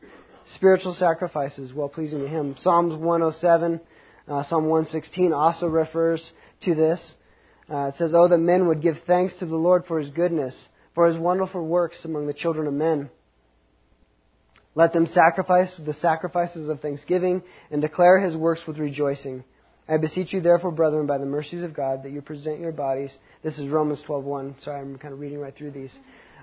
[0.54, 2.56] Spiritual sacrifices, well pleasing to Him.
[2.60, 3.80] Psalms 107,
[4.28, 6.22] uh, Psalm 116 also refers
[6.62, 7.14] to this.
[7.68, 10.54] Uh, it says, Oh, that men would give thanks to the Lord for His goodness,
[10.94, 13.10] for His wonderful works among the children of men.
[14.74, 19.44] Let them sacrifice the sacrifices of thanksgiving and declare His works with rejoicing.
[19.90, 23.10] I beseech you, therefore, brethren, by the mercies of God, that you present your bodies.
[23.42, 24.62] This is Romans 12.1.
[24.62, 25.92] Sorry, I'm kind of reading right through these.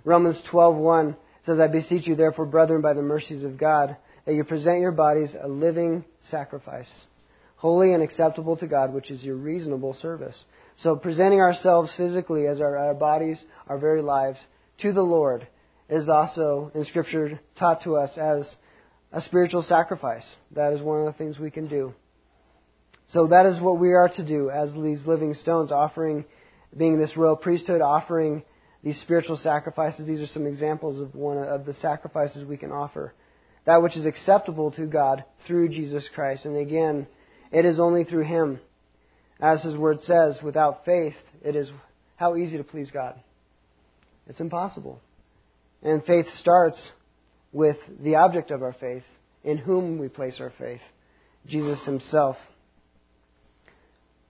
[0.03, 4.43] Romans 12.1 says, I beseech you, therefore, brethren, by the mercies of God, that you
[4.43, 6.89] present your bodies a living sacrifice,
[7.55, 10.38] holy and acceptable to God, which is your reasonable service.
[10.79, 14.39] So presenting ourselves physically as our, our bodies, our very lives,
[14.79, 15.47] to the Lord
[15.88, 18.53] is also in Scripture taught to us as
[19.13, 20.25] a spiritual sacrifice.
[20.51, 21.93] That is one of the things we can do.
[23.10, 26.26] So that is what we are to do as these living stones, offering,
[26.76, 28.43] being this royal priesthood, offering
[28.84, 30.08] these spiritual sacrifices.
[30.08, 33.13] These are some examples of one of the sacrifices we can offer.
[33.65, 36.46] That which is acceptable to God through Jesus Christ.
[36.46, 37.08] And again,
[37.52, 38.60] it is only through Him.
[39.39, 41.70] As His Word says, without faith, it is
[42.15, 43.15] how easy to please God.
[44.28, 45.00] It's impossible.
[45.82, 46.91] And faith starts
[47.54, 49.04] with the object of our faith,
[49.43, 50.82] in whom we place our faith,
[51.46, 52.36] Jesus Himself.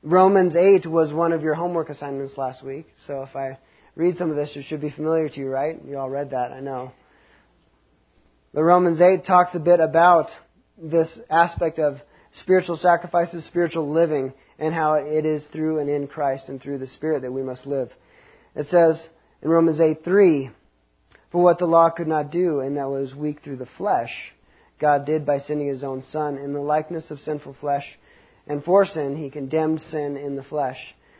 [0.03, 3.57] Romans 8 was one of your homework assignments last week, so if I
[3.95, 5.75] read some of this, it should be familiar to you, right?
[5.83, 6.91] You all read that, I know.
[8.53, 10.29] The Romans 8 talks a bit about
[10.77, 11.97] this aspect of
[12.33, 16.87] spiritual sacrifices, spiritual living, and how it is through and in Christ and through the
[16.87, 17.89] Spirit that we must live.
[18.55, 19.07] It says
[19.41, 20.51] in Romans 8 3,
[21.31, 24.11] For what the law could not do, and that was weak through the flesh,
[24.79, 27.97] God did by sending his own Son in the likeness of sinful flesh.
[28.47, 30.77] And for sin, he condemned sin in the flesh,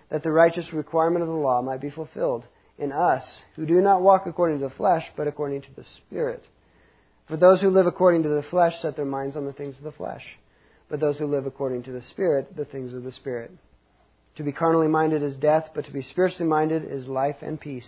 [0.09, 2.45] that the righteous requirement of the law might be fulfilled
[2.77, 3.23] in us,
[3.55, 6.43] who do not walk according to the flesh, but according to the Spirit.
[7.27, 9.83] For those who live according to the flesh set their minds on the things of
[9.83, 10.23] the flesh
[10.89, 13.51] but those who live according to the Spirit, the things of the Spirit.
[14.37, 17.87] To be carnally minded is death, but to be spiritually minded is life and peace.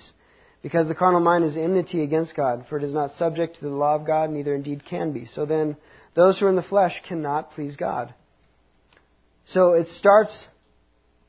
[0.62, 3.69] Because the carnal mind is enmity against God, for it is not subject to the
[3.69, 5.25] law of God, neither indeed can be.
[5.25, 5.78] So then,
[6.15, 8.13] those who are in the flesh cannot please God.
[9.53, 10.45] So it starts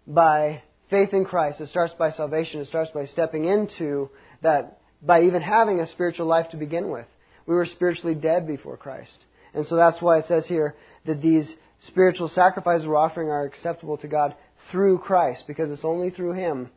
[0.07, 1.61] by faith in Christ.
[1.61, 2.61] It starts by salvation.
[2.61, 4.11] It starts by stepping into
[4.43, 7.07] that, by even having a spiritual life to begin with.
[7.47, 9.25] We were spiritually dead before Christ.
[9.55, 10.75] And so that's why it says here
[11.07, 11.55] that these
[11.87, 14.35] spiritual sacrifices we're offering are acceptable to God
[14.71, 16.69] through Christ, because it's only through Him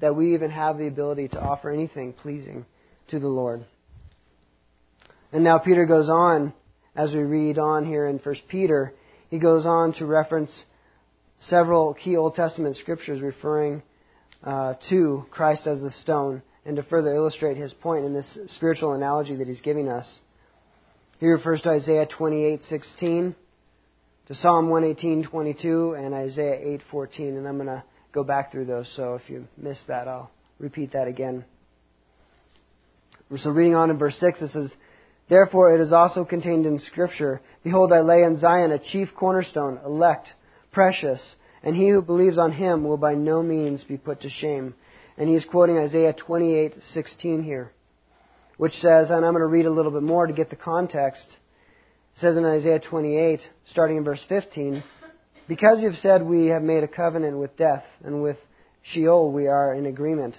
[0.00, 2.64] that we even have the ability to offer anything pleasing
[3.08, 3.64] to the Lord.
[5.32, 6.54] And now Peter goes on,
[6.94, 8.94] as we read on here in 1 Peter,
[9.28, 10.52] he goes on to reference
[11.48, 13.82] several key Old Testament scriptures referring
[14.42, 18.94] uh, to Christ as the stone and to further illustrate his point in this spiritual
[18.94, 20.20] analogy that he's giving us.
[21.18, 23.34] He refers to Isaiah 28:16,
[24.26, 28.90] to Psalm 118:22, and Isaiah 8:14, and I'm going to go back through those.
[28.96, 31.44] So if you missed that, I'll repeat that again.
[33.36, 34.74] So reading on in verse 6, it says,
[35.28, 39.80] Therefore it is also contained in Scripture, Behold, I lay in Zion a chief cornerstone,
[39.84, 40.28] elect,
[40.74, 41.20] precious,
[41.62, 44.74] and he who believes on him will by no means be put to shame.
[45.16, 47.70] And he's quoting Isaiah 28:16 here
[48.56, 51.26] which says, and I'm going to read a little bit more to get the context.
[52.14, 54.82] It says in Isaiah 28, starting in verse 15,
[55.48, 58.36] Because you've said we have made a covenant with death, and with
[58.82, 60.36] Sheol we are in agreement.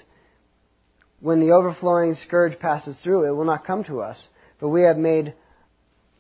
[1.20, 4.22] When the overflowing scourge passes through, it will not come to us,
[4.60, 5.34] for we have made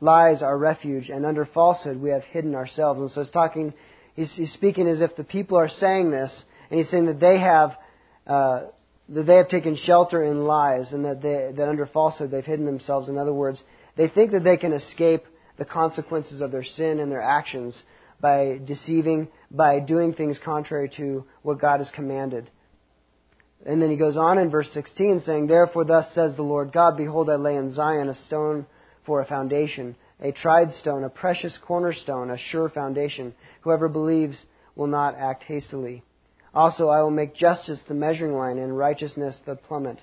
[0.01, 2.99] lies our refuge, and under falsehood we have hidden ourselves.
[2.99, 3.73] And so it's talking,
[4.15, 7.39] he's, he's speaking as if the people are saying this, and he's saying that they
[7.39, 7.71] have
[8.25, 8.67] uh,
[9.09, 12.65] that they have taken shelter in lies and that, they, that under falsehood they've hidden
[12.65, 13.07] themselves.
[13.07, 13.61] In other words,
[13.95, 15.23] they think that they can escape
[15.57, 17.81] the consequences of their sin and their actions
[18.19, 22.49] by deceiving, by doing things contrary to what God has commanded.
[23.65, 26.97] And then he goes on in verse 16 saying, Therefore thus says the Lord God,
[26.97, 28.65] Behold, I lay in Zion a stone
[29.05, 33.33] for a foundation, a tried stone, a precious cornerstone, a sure foundation.
[33.61, 34.37] Whoever believes
[34.75, 36.03] will not act hastily.
[36.53, 40.01] Also, I will make justice the measuring line and righteousness the plummet.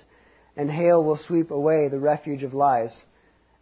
[0.55, 2.93] And hail will sweep away the refuge of lies,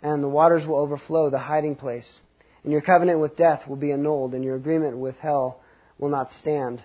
[0.01, 2.19] and the waters will overflow the hiding place.
[2.63, 5.61] And your covenant with death will be annulled, and your agreement with hell
[5.97, 6.83] will not stand.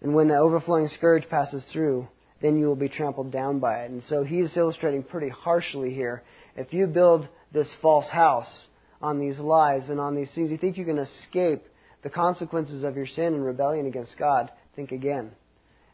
[0.00, 2.06] And when the overflowing scourge passes through,
[2.40, 3.90] then you will be trampled down by it.
[3.90, 6.22] And so he's illustrating pretty harshly here.
[6.56, 8.52] If you build this false house
[9.00, 11.62] on these lies and on these things, you think you can escape
[12.02, 14.50] the consequences of your sin and rebellion against God.
[14.76, 15.30] Think again.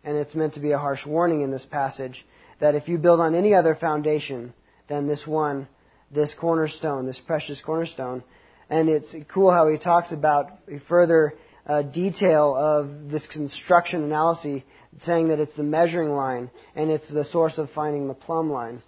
[0.05, 2.25] And it's meant to be a harsh warning in this passage
[2.61, 4.53] that if you build on any other foundation
[4.89, 5.67] than this one,
[6.11, 8.23] this cornerstone, this precious cornerstone,
[8.69, 11.35] and it's cool how he talks about a further
[11.67, 14.63] uh, detail of this construction analysis,
[15.03, 18.83] saying that it's the measuring line and it's the source of finding the plumb line.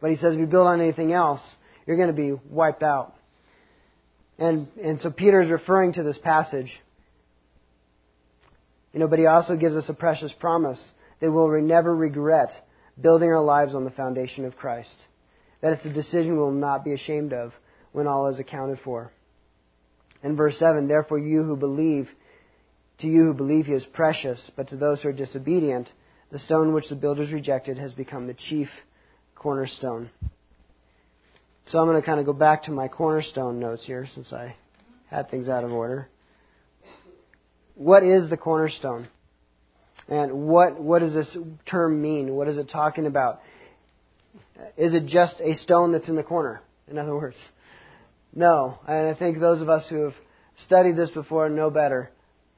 [0.00, 1.40] But he says if you build on anything else,
[1.86, 3.14] you're going to be wiped out.
[4.38, 6.80] And, and so Peter is referring to this passage
[8.92, 10.82] you know, but he also gives us a precious promise
[11.20, 12.50] that we'll never regret
[13.00, 14.96] building our lives on the foundation of Christ.
[15.60, 17.52] That it's a decision we will not be ashamed of
[17.92, 19.12] when all is accounted for.
[20.22, 22.08] In verse 7, therefore you who believe,
[23.00, 25.90] To you who believe he is precious, but to those who are disobedient,
[26.30, 28.68] the stone which the builders rejected has become the chief
[29.34, 30.10] cornerstone.
[31.68, 34.56] So I'm going to kind of go back to my cornerstone notes here since I
[35.08, 36.08] had things out of order.
[37.74, 39.08] What is the cornerstone?
[40.08, 41.36] And what, what does this
[41.70, 42.34] term mean?
[42.34, 43.40] What is it talking about?
[44.76, 46.62] Is it just a stone that's in the corner?
[46.88, 47.36] In other words,
[48.38, 48.78] no.
[48.86, 50.14] And I think those of us who have
[50.64, 52.10] studied this before know better.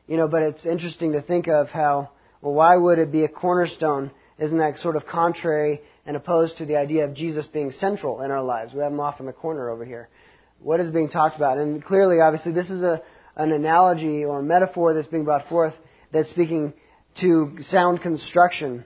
[0.06, 2.10] You know, but it's interesting to think of how,
[2.42, 4.10] well, why would it be a cornerstone?
[4.38, 8.30] Isn't that sort of contrary and opposed to the idea of Jesus being central in
[8.30, 8.74] our lives?
[8.74, 10.10] We have him off in the corner over here.
[10.58, 11.56] What is being talked about?
[11.56, 13.00] And clearly, obviously, this is a,
[13.36, 15.74] an analogy or metaphor that's being brought forth
[16.12, 16.74] that's speaking
[17.22, 18.84] to sound construction.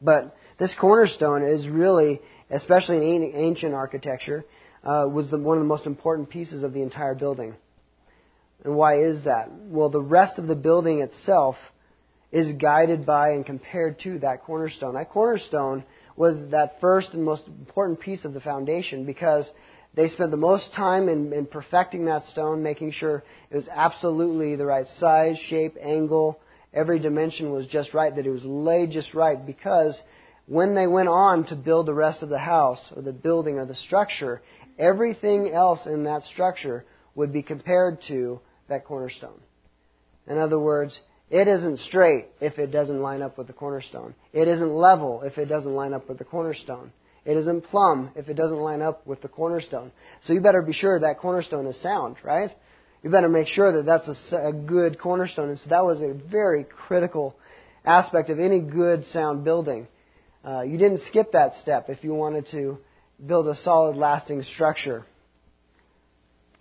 [0.00, 4.44] But this cornerstone is really, especially in ancient architecture,
[4.84, 7.54] uh, was the, one of the most important pieces of the entire building.
[8.64, 9.50] And why is that?
[9.52, 11.56] Well, the rest of the building itself
[12.30, 14.94] is guided by and compared to that cornerstone.
[14.94, 15.84] That cornerstone
[16.16, 19.50] was that first and most important piece of the foundation because
[19.94, 24.56] they spent the most time in, in perfecting that stone, making sure it was absolutely
[24.56, 26.40] the right size, shape, angle,
[26.72, 29.94] every dimension was just right, that it was laid just right because
[30.46, 33.66] when they went on to build the rest of the house or the building or
[33.66, 34.40] the structure,
[34.78, 39.40] everything else in that structure would be compared to that cornerstone.
[40.26, 40.98] In other words,
[41.30, 44.14] it isn't straight if it doesn't line up with the cornerstone.
[44.32, 46.92] It isn't level if it doesn't line up with the cornerstone.
[47.24, 49.92] It isn't plumb if it doesn't line up with the cornerstone.
[50.24, 52.50] So you better be sure that cornerstone is sound, right?
[53.02, 55.50] You better make sure that that's a, a good cornerstone.
[55.50, 57.34] And so that was a very critical
[57.84, 59.88] aspect of any good, sound building.
[60.44, 62.78] Uh, you didn't skip that step if you wanted to
[63.24, 65.04] build a solid, lasting structure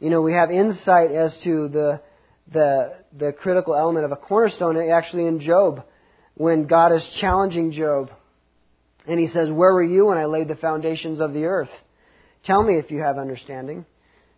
[0.01, 2.01] you know, we have insight as to the,
[2.51, 5.83] the, the critical element of a cornerstone eh, actually in Job
[6.33, 8.09] when God is challenging Job.
[9.07, 11.69] And he says, Where were you when I laid the foundations of the earth?
[12.43, 13.85] Tell me if you have understanding.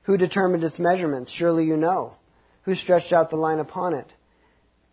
[0.03, 1.31] Who determined its measurements?
[1.33, 2.15] Surely you know.
[2.63, 4.13] Who stretched out the line upon it?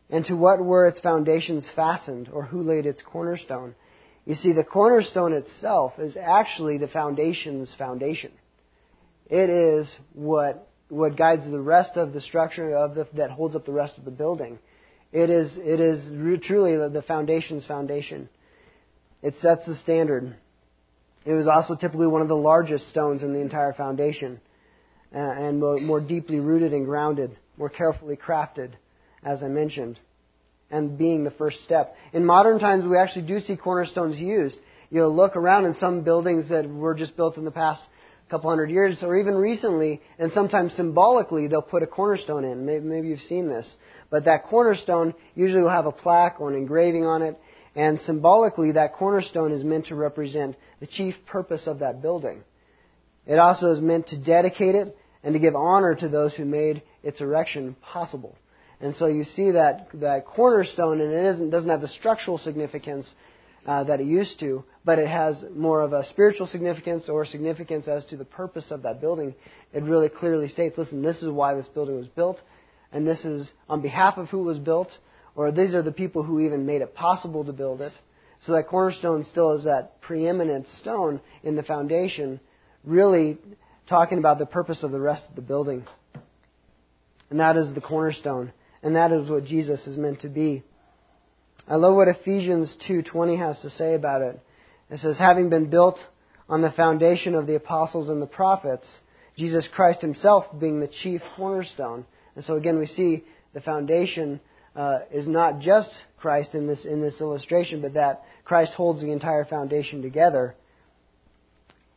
[0.09, 3.75] And to what were its foundations fastened, or who laid its cornerstone?
[4.31, 8.31] You see, the cornerstone itself is actually the foundation's foundation.
[9.29, 13.67] It is what what guides the rest of the structure of the, that holds up
[13.67, 14.61] the rest of the building.
[15.11, 16.05] It is it is
[16.47, 18.29] truly the foundation's foundation.
[19.21, 20.37] It sets the standard.
[21.27, 24.41] It was also typically one of the largest stones in the entire foundation,
[25.13, 28.75] uh, and more, more deeply rooted and grounded, more carefully crafted,
[29.25, 29.99] as I mentioned,
[30.71, 31.95] and being the first step.
[32.13, 34.57] In modern times, we actually do see cornerstones used.
[34.91, 37.83] You'll look around in some buildings that were just built in the past
[38.31, 42.65] couple hundred years, or even recently, and sometimes symbolically, they'll put a cornerstone in.
[42.65, 43.67] Maybe, maybe you've seen this.
[44.09, 47.37] But that cornerstone usually will have a plaque or an engraving on it,
[47.75, 52.43] and symbolically, that cornerstone is meant to represent the chief purpose of that building.
[53.27, 56.83] It also is meant to dedicate it and to give honor to those who made
[57.03, 58.37] its erection possible.
[58.81, 63.13] And so you see that, that cornerstone, and it doesn't have the structural significance
[63.67, 67.87] uh, that it used to, but it has more of a spiritual significance or significance
[67.89, 69.35] as to the purpose of that building.
[69.75, 72.41] It really clearly states, listen, this is why this building was built,
[72.91, 74.89] and this is on behalf of who was built,
[75.37, 77.93] or these are the people who even made it possible to build it.
[78.47, 82.41] So that cornerstone still is that preeminent stone in the foundation,
[82.85, 83.39] really
[83.89, 85.85] talking about the purpose of the rest of the building.
[87.29, 88.53] And that is the cornerstone.
[88.83, 90.63] And that is what Jesus is meant to be.
[91.69, 94.41] I love what Ephesians 2:20 has to say about it.
[94.91, 95.99] It says, "Having been built
[96.49, 99.01] on the foundation of the apostles and the prophets,
[99.37, 104.41] Jesus Christ himself being the chief cornerstone." And so again, we see the foundation
[104.75, 109.13] uh, is not just Christ in this in this illustration, but that Christ holds the
[109.13, 110.55] entire foundation together.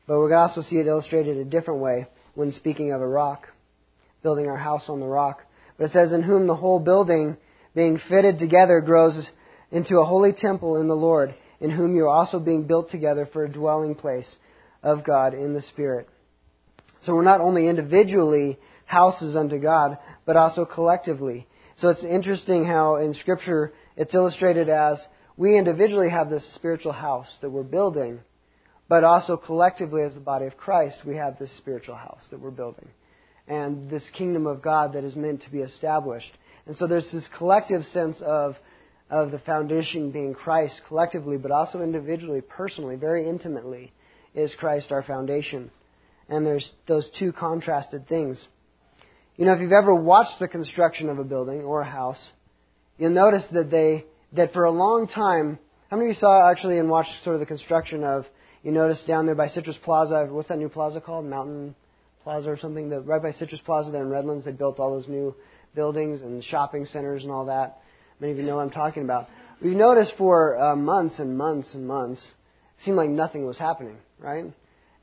[0.06, 3.48] But we can also see it illustrated a different way when speaking of a rock,
[4.22, 5.44] building our house on the rock.
[5.78, 7.38] But it says, "In whom the whole building,
[7.74, 9.30] being fitted together, grows."
[9.74, 13.26] into a holy temple in the Lord, in whom you are also being built together
[13.34, 14.36] for a dwelling place
[14.84, 16.08] of God in the Spirit.
[17.02, 21.48] So we're not only individually houses unto God, but also collectively.
[21.78, 25.04] So it's interesting how in Scripture it's illustrated as
[25.36, 28.20] we individually have this spiritual house that we're building,
[28.88, 32.52] but also collectively as the body of Christ, we have this spiritual house that we're
[32.52, 32.88] building.
[33.48, 36.32] And this kingdom of God that is meant to be established.
[36.66, 38.56] And so there's this collective sense of
[39.14, 43.94] of the foundation being Christ collectively, but also individually, personally, very intimately,
[44.34, 45.70] is Christ our foundation.
[46.28, 48.48] And there's those two contrasted things.
[49.36, 52.22] You know, if you've ever watched the construction of a building or a house,
[52.98, 55.60] you'll notice that they that for a long time.
[55.92, 58.26] How many of you saw actually and watched sort of the construction of?
[58.64, 60.28] You notice down there by Citrus Plaza.
[60.32, 61.26] What's that new plaza called?
[61.26, 61.76] Mountain
[62.24, 62.90] Plaza or something.
[62.90, 65.36] The, right by Citrus Plaza there in Redlands, they built all those new
[65.76, 67.80] buildings and shopping centers and all that.
[68.20, 69.28] Many of you know what I'm talking about.
[69.62, 73.98] We've noticed for uh, months and months and months, it seemed like nothing was happening,
[74.20, 74.46] right?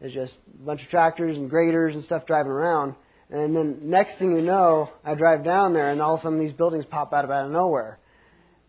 [0.01, 2.95] It's just a bunch of tractors and graders and stuff driving around.
[3.31, 6.41] And then next thing you know, I drive down there and all of a sudden
[6.41, 7.99] these buildings pop out of out of nowhere.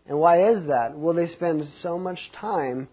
[0.06, 0.96] And why is that?
[0.96, 2.88] Well, they spend so much time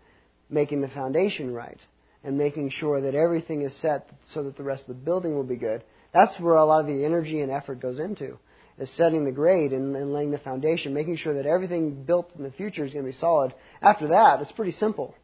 [0.50, 1.80] making the foundation right
[2.24, 5.44] and making sure that everything is set so that the rest of the building will
[5.44, 5.84] be good.
[6.14, 8.38] That's where a lot of the energy and effort goes into,
[8.78, 12.44] is setting the grade and, and laying the foundation, making sure that everything built in
[12.44, 13.54] the future is going to be solid.
[13.82, 15.16] After that, it's pretty simple.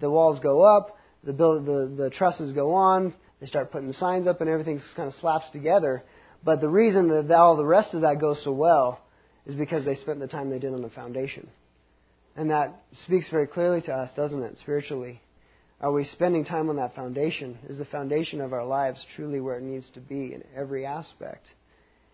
[0.00, 3.94] The walls go up, the, build, the, the trusses go on, they start putting the
[3.94, 6.02] signs up, and everything kind of slaps together.
[6.44, 9.00] But the reason that all the rest of that goes so well
[9.46, 11.48] is because they spent the time they did on the foundation.
[12.36, 15.20] And that speaks very clearly to us, doesn't it, spiritually?
[15.84, 17.58] Are we spending time on that foundation?
[17.68, 21.44] Is the foundation of our lives truly where it needs to be in every aspect?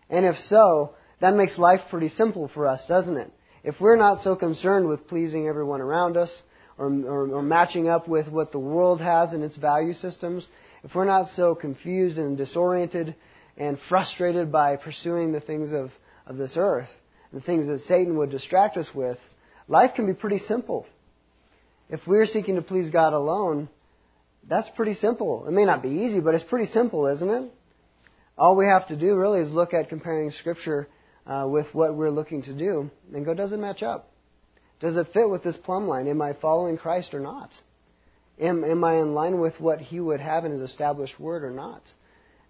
[0.09, 3.31] And if so, that makes life pretty simple for us, doesn't it?
[3.63, 6.29] If we're not so concerned with pleasing everyone around us
[6.77, 10.45] or, or, or matching up with what the world has in its value systems,
[10.83, 13.15] if we're not so confused and disoriented
[13.55, 15.91] and frustrated by pursuing the things of,
[16.27, 16.89] of this earth,
[17.31, 19.17] the things that Satan would distract us with,
[19.69, 20.85] life can be pretty simple.
[21.91, 23.67] If we're seeking to please God alone,
[24.47, 25.45] that's pretty simple.
[25.45, 27.51] It may not be easy, but it's pretty simple, isn't it?
[28.37, 30.87] All we have to do really is look at comparing Scripture
[31.27, 34.09] uh, with what we're looking to do and go, does it match up?
[34.79, 36.07] Does it fit with this plumb line?
[36.07, 37.49] Am I following Christ or not?
[38.39, 41.51] Am, am I in line with what He would have in His established Word or
[41.51, 41.83] not?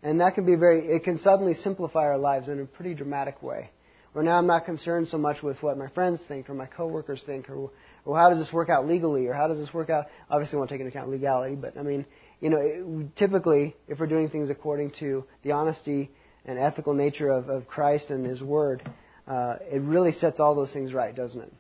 [0.04, 3.42] And that can be very, it can suddenly simplify our lives in a pretty dramatic
[3.42, 3.72] way.
[4.14, 7.24] Where now I'm not concerned so much with what my friends think or my coworkers
[7.26, 7.72] think or
[8.06, 10.06] well, how does this work out legally, or how does this work out?
[10.30, 12.06] Obviously, we won't take into account legality, but I mean,
[12.40, 16.10] you know, it, typically, if we're doing things according to the honesty
[16.46, 18.82] and ethical nature of, of Christ and His Word,
[19.28, 21.54] uh, it really sets all those things right, doesn't it?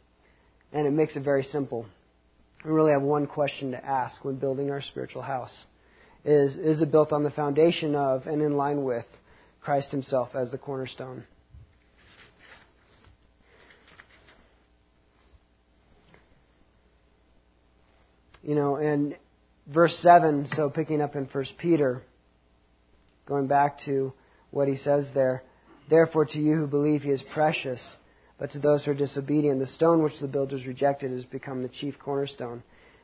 [0.74, 1.86] And it makes it very simple.
[2.66, 5.56] We really have one question to ask when building our spiritual house:
[6.26, 9.06] is is it built on the foundation of and in line with
[9.62, 11.26] Christ Himself as the cornerstone?
[18.44, 19.18] You know, and
[19.68, 22.02] verse 7, so picking up in 1 Peter,
[23.26, 24.14] going back to
[24.50, 25.44] what he says there,
[25.89, 27.80] Therefore to you who believe he is precious,
[28.39, 31.70] but to those who are disobedient, the stone which the builders rejected has become the
[31.70, 32.64] chief cornerstone.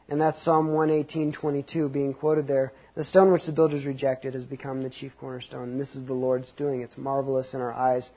[0.09, 2.71] And that's Psalm 118:22 being quoted there.
[2.95, 5.71] The stone which the builders rejected has become the chief cornerstone.
[5.71, 6.81] And this is the Lord's doing.
[6.81, 8.09] It's marvelous in our eyes.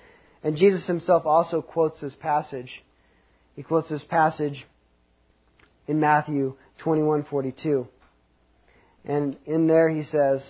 [0.45, 2.83] And Jesus himself also quotes this passage.
[3.57, 4.67] He quotes this passage
[5.89, 6.55] in Matthew
[6.85, 7.87] 21:42.
[9.05, 10.43] And in there he says,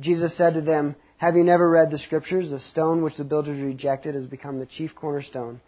[0.00, 2.50] Jesus said to them, "Have you never read the scriptures?
[2.50, 5.60] The stone which the builders rejected has become the chief cornerstone."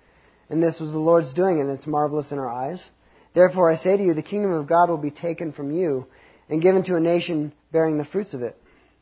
[0.49, 2.85] And this was the Lord's doing, and it's marvelous in our eyes.
[3.35, 6.07] Therefore I say to you, the kingdom of God will be taken from you
[6.49, 8.57] and given to a nation bearing the fruits of it.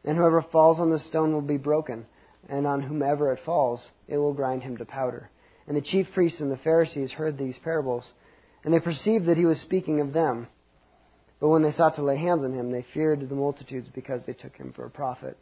[0.04, 2.06] And whoever falls on the stone will be broken,
[2.48, 5.30] and on whomever it falls, it will grind him to powder.
[5.66, 8.10] And the chief priests and the Pharisees heard these parables
[8.64, 10.46] and they perceived that he was speaking of them.
[11.42, 14.32] But when they sought to lay hands on him, they feared the multitudes because they
[14.32, 15.36] took him for a prophet.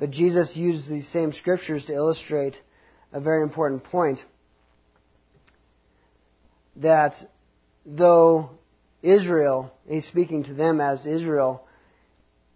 [0.00, 2.56] But Jesus used these same scriptures to illustrate
[3.12, 4.18] a very important point
[6.74, 7.14] that
[7.86, 8.50] though
[9.00, 11.68] Israel, he's speaking to them as Israel,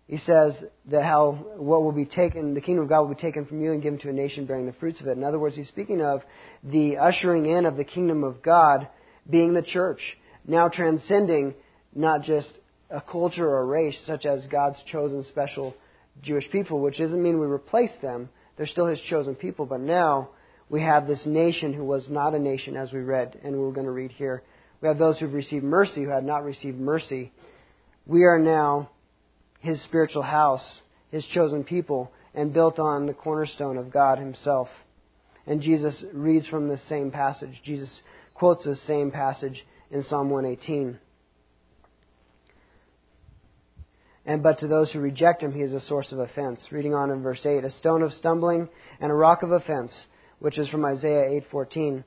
[0.08, 0.54] he says
[0.86, 3.70] that how what will be taken, the kingdom of God will be taken from you
[3.70, 5.16] and given to a nation bearing the fruits of it.
[5.16, 6.22] In other words, he's speaking of
[6.64, 8.88] the ushering in of the kingdom of God
[9.30, 11.54] being the church, now transcending
[11.96, 12.52] not just
[12.90, 15.74] a culture or a race such as God's chosen special
[16.22, 18.28] Jewish people, which doesn't mean we replace them.
[18.56, 20.30] They're still His chosen people, but now
[20.68, 23.86] we have this nation who was not a nation, as we read, and we're going
[23.86, 24.42] to read here.
[24.80, 27.32] We have those who've received mercy who had not received mercy.
[28.06, 28.90] We are now
[29.60, 30.80] His spiritual house,
[31.10, 34.68] His chosen people, and built on the cornerstone of God Himself.
[35.46, 37.60] And Jesus reads from the same passage.
[37.64, 38.02] Jesus
[38.34, 40.98] quotes the same passage in Psalm 118.
[44.26, 46.66] And but to those who reject him, he is a source of offense.
[46.72, 48.68] Reading on in verse 8, a stone of stumbling
[49.00, 49.94] and a rock of offense,
[50.40, 52.04] which is from Isaiah 8:14.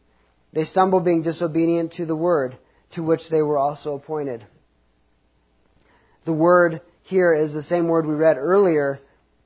[0.51, 2.57] They stumble being disobedient to the word
[2.91, 4.45] to which they were also appointed.
[6.25, 8.99] The word here is the same word we read earlier,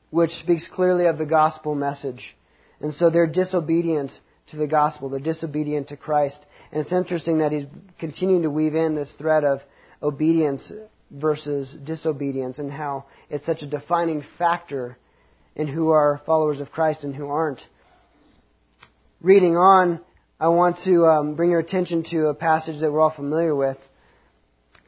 [0.09, 2.36] which speaks clearly of the gospel message.
[2.80, 4.11] And so they're disobedient
[4.51, 5.09] to the gospel.
[5.09, 6.43] They're disobedient to Christ.
[6.71, 7.65] And it's interesting that he's
[7.99, 9.59] continuing to weave in this thread of
[10.01, 10.71] obedience
[11.14, 14.97] versus disobedience and how it's such a defining factor
[15.55, 17.61] in who are followers of Christ and who aren't.
[19.22, 20.01] Reading on,
[20.39, 23.78] I want to um, bring your attention to a passage that we're all familiar with.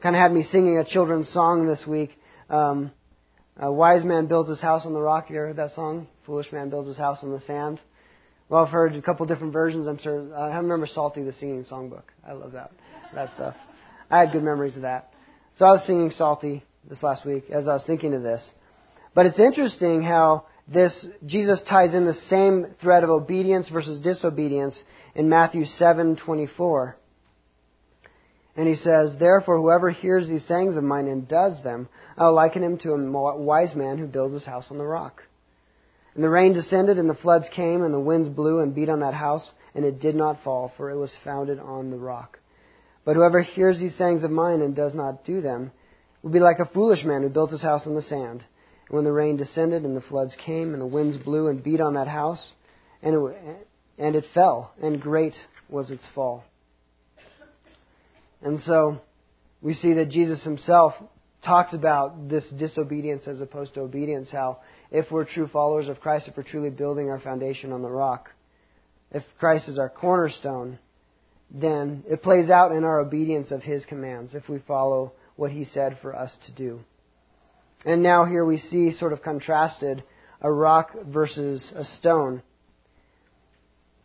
[0.02, 2.10] Kind of had me singing a children's song this week.
[2.50, 2.90] Um,
[3.56, 5.30] a wise man builds his house on the rock.
[5.30, 6.08] You ever heard that song?
[6.26, 7.80] Foolish man builds his house on the sand.
[8.48, 9.88] Well, I've heard a couple different versions.
[9.88, 10.34] I'm sure.
[10.36, 12.04] I remember Psalty the singing songbook.
[12.26, 12.70] I love that
[13.14, 13.56] that stuff.
[14.10, 15.10] I had good memories of that.
[15.58, 18.46] So I was singing Psalty this last week as I was thinking of this.
[19.14, 24.78] But it's interesting how this Jesus ties in the same thread of obedience versus disobedience
[25.14, 26.96] in Matthew 7:24.
[28.54, 32.34] And he says, Therefore, whoever hears these sayings of mine and does them, I will
[32.34, 35.22] liken him to a wise man who builds his house on the rock.
[36.14, 39.00] And the rain descended, and the floods came, and the winds blew and beat on
[39.00, 42.38] that house, and it did not fall, for it was founded on the rock.
[43.06, 45.70] But whoever hears these sayings of mine and does not do them
[46.22, 48.44] will be like a foolish man who built his house on the sand.
[48.88, 51.80] And when the rain descended and the floods came and the winds blew and beat
[51.80, 52.52] on that house,
[53.02, 55.34] and it, and it fell, and great
[55.68, 56.44] was its fall.
[58.42, 59.00] And so
[59.62, 60.92] we see that Jesus himself
[61.44, 64.58] talks about this disobedience as opposed to obedience, how
[64.90, 68.30] if we're true followers of Christ, if we're truly building our foundation on the rock,
[69.12, 70.80] if Christ is our cornerstone,
[71.50, 75.64] then it plays out in our obedience of His commands if we follow what He
[75.64, 76.80] said for us to do.
[77.84, 80.02] And now here we see sort of contrasted
[80.40, 82.42] a rock versus a stone.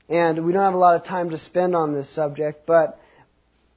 [0.07, 2.99] And we don't have a lot of time to spend on this subject, but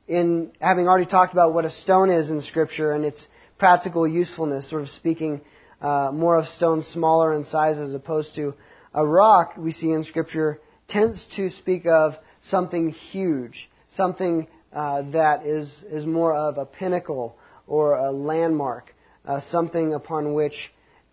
[0.07, 3.25] in having already talked about what a stone is in Scripture and its
[3.59, 5.41] practical usefulness, sort of speaking
[5.81, 8.55] uh, more of stones smaller in size as opposed to
[8.93, 12.15] a rock, we see in Scripture tends to speak of
[12.51, 17.37] something huge, something uh, that is, is more of a pinnacle
[17.67, 18.93] or a landmark,
[19.27, 20.55] uh, something upon which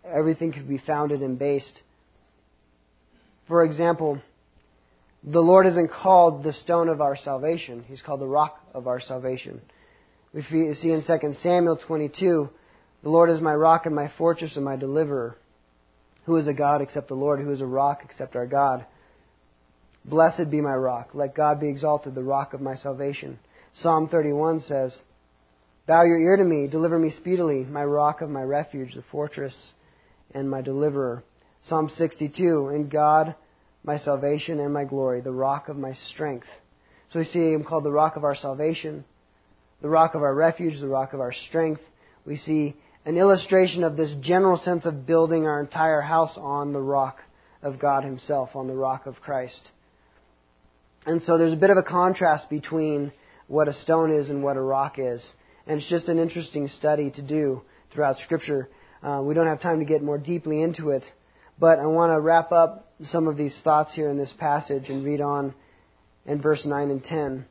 [0.04, 1.80] everything could be founded and based.
[3.48, 4.20] For example,
[5.24, 7.84] the Lord isn't called the stone of our salvation.
[7.86, 9.60] He's called the rock of our salvation.
[10.34, 12.48] We see in 2 Samuel 22,
[13.02, 15.36] the Lord is my rock and my fortress and my deliverer.
[16.24, 17.40] Who is a God except the Lord?
[17.40, 18.86] Who is a rock except our God?
[20.04, 21.10] Blessed be my rock.
[21.14, 23.38] Let God be exalted, the rock of my salvation.
[23.74, 24.98] Psalm 31 says,
[25.86, 29.54] Bow your ear to me, deliver me speedily, my rock of my refuge, the fortress
[30.34, 31.22] and my deliverer.
[31.62, 33.34] Psalm 62, In God
[33.84, 36.46] my salvation and my glory, the rock of my strength.
[37.10, 39.04] So we see him called the rock of our salvation,
[39.80, 41.80] the rock of our refuge, the rock of our strength.
[42.24, 46.80] We see an illustration of this general sense of building our entire house on the
[46.80, 47.18] rock
[47.60, 49.70] of God Himself, on the rock of Christ.
[51.06, 53.12] And so there's a bit of a contrast between
[53.48, 55.24] what a stone is and what a rock is.
[55.66, 58.68] And it's just an interesting study to do throughout Scripture.
[59.02, 61.04] Uh, we don't have time to get more deeply into it,
[61.58, 65.04] but I want to wrap up some of these thoughts here in this passage and
[65.04, 65.54] read on
[66.24, 67.46] in verse 9 and 10.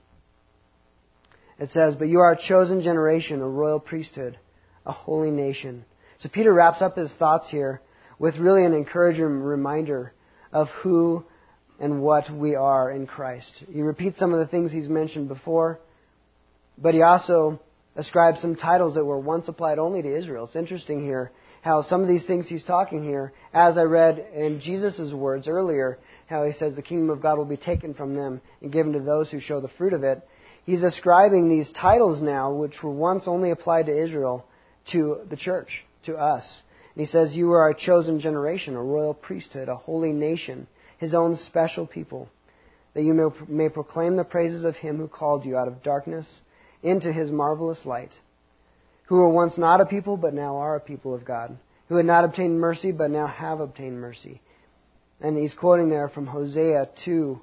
[1.59, 4.39] It says, But you are a chosen generation, a royal priesthood,
[4.85, 5.85] a holy nation.
[6.19, 7.81] So Peter wraps up his thoughts here
[8.17, 10.13] with really an encouraging reminder
[10.51, 11.25] of who
[11.81, 13.65] and what we are in Christ.
[13.69, 15.79] He repeats some of the things he's mentioned before,
[16.77, 17.59] but he also
[17.95, 20.45] ascribes some titles that were once applied only to Israel.
[20.45, 21.31] It's interesting here
[21.63, 25.97] how some of these things he's talking here, as I read in Jesus' words earlier,
[26.27, 29.01] how he says the kingdom of God will be taken from them and given to
[29.01, 30.21] those who show the fruit of it.
[30.65, 34.45] He's ascribing these titles now, which were once only applied to Israel,
[34.91, 36.61] to the church, to us.
[36.95, 40.67] And he says, You are a chosen generation, a royal priesthood, a holy nation,
[41.01, 42.29] his own special people,
[42.93, 46.25] that you may, may proclaim the praises of him who called you out of darkness
[46.81, 48.13] into his marvelous light
[49.11, 51.57] who were once not a people, but now are a people of God,
[51.89, 54.39] who had not obtained mercy, but now have obtained mercy.
[55.19, 57.37] And he's quoting there from Hosea 2,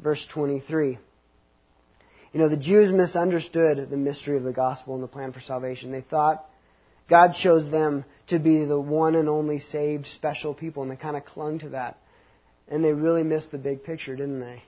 [0.00, 0.98] verse 23.
[2.34, 5.92] You know, the Jews misunderstood the mystery of the gospel and the plan for salvation.
[5.92, 6.44] They thought
[7.08, 11.16] God chose them to be the one and only saved special people, and they kind
[11.16, 11.96] of clung to that.
[12.68, 14.62] And they really missed the big picture, didn't they?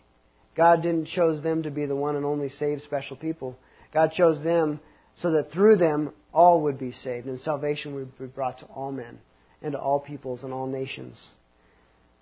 [0.56, 3.56] God didn't chose them to be the one and only saved special people.
[3.92, 4.80] God chose them
[5.20, 8.92] so that through them all would be saved, and salvation would be brought to all
[8.92, 9.18] men
[9.62, 11.28] and to all peoples and all nations.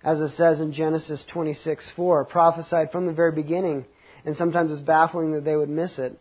[0.03, 3.85] As it says in Genesis 26:4, prophesied from the very beginning,
[4.23, 6.17] and sometimes it's baffling that they would miss it.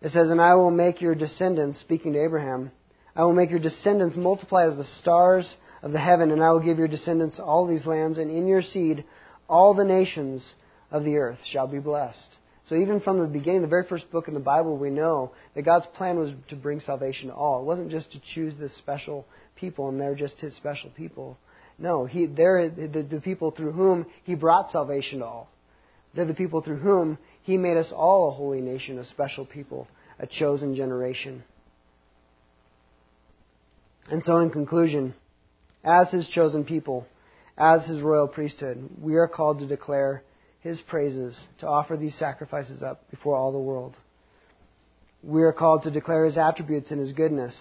[0.00, 2.70] It says, And I will make your descendants, speaking to Abraham,
[3.16, 6.64] I will make your descendants multiply as the stars of the heaven, and I will
[6.64, 9.04] give your descendants all these lands, and in your seed
[9.48, 10.52] all the nations
[10.90, 12.36] of the earth shall be blessed.
[12.68, 15.64] So even from the beginning, the very first book in the Bible, we know that
[15.64, 17.62] God's plan was to bring salvation to all.
[17.62, 19.24] It wasn't just to choose this special
[19.56, 21.38] people and they're just His special people.
[21.78, 25.50] No, he, they're the, the people through whom He brought salvation to all.
[26.14, 29.88] They're the people through whom He made us all a holy nation, a special people,
[30.18, 31.44] a chosen generation.
[34.10, 35.14] And so, in conclusion,
[35.84, 37.06] as His chosen people,
[37.56, 40.22] as His royal priesthood, we are called to declare
[40.60, 43.96] his praises, to offer these sacrifices up before all the world.
[45.22, 47.54] We are called to declare his attributes and his goodness.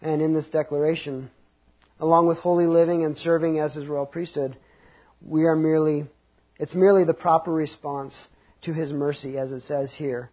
[0.00, 1.30] And in this declaration,
[2.00, 4.56] along with holy living and serving as his royal priesthood,
[5.24, 6.06] we are merely,
[6.58, 8.14] it's merely the proper response
[8.62, 10.30] to his mercy, as it says here.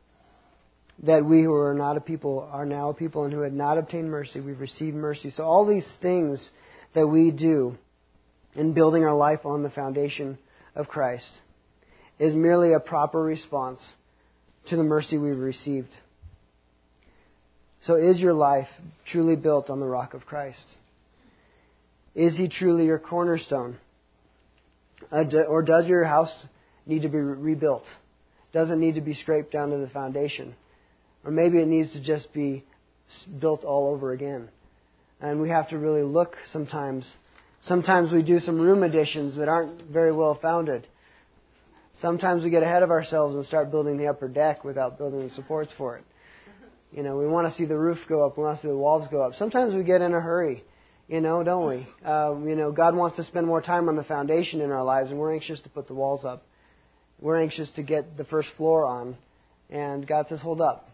[1.04, 3.78] That we who are not a people are now a people and who had not
[3.78, 5.32] obtained mercy, we've received mercy.
[5.32, 6.52] So all these things
[6.94, 7.76] that we do
[8.56, 10.38] in building our life on the foundation
[10.76, 11.30] of Christ
[12.20, 13.80] is merely a proper response
[14.70, 15.90] to the mercy we've received.
[17.84, 18.68] So, is your life
[19.08, 20.64] truly built on the rock of Christ?
[22.14, 23.78] Is He truly your cornerstone?
[25.12, 26.32] Uh, or does your house
[26.86, 27.84] need to be rebuilt?
[28.54, 30.56] Does it need to be scraped down to the foundation?
[31.24, 32.64] Or maybe it needs to just be
[33.40, 34.50] built all over again.
[35.22, 37.10] And we have to really look sometimes.
[37.62, 40.88] Sometimes we do some room additions that aren't very well founded.
[42.02, 45.34] Sometimes we get ahead of ourselves and start building the upper deck without building the
[45.36, 46.04] supports for it.
[46.92, 48.38] You know, we want to see the roof go up.
[48.38, 49.34] We want to see the walls go up.
[49.36, 50.64] Sometimes we get in a hurry,
[51.08, 51.88] you know, don't we?
[52.04, 55.12] Um, you know, God wants to spend more time on the foundation in our lives,
[55.12, 56.44] and we're anxious to put the walls up.
[57.20, 59.16] We're anxious to get the first floor on,
[59.70, 60.90] and God says, "Hold up.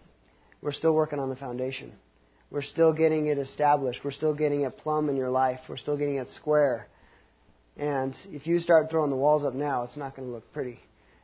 [0.62, 1.94] We're still working on the foundation.
[2.50, 4.02] We're still getting it established.
[4.04, 5.60] We're still getting it plumb in your life.
[5.68, 6.88] We're still getting it square."
[7.78, 10.80] And if you start throwing the walls up now, it's not going to look pretty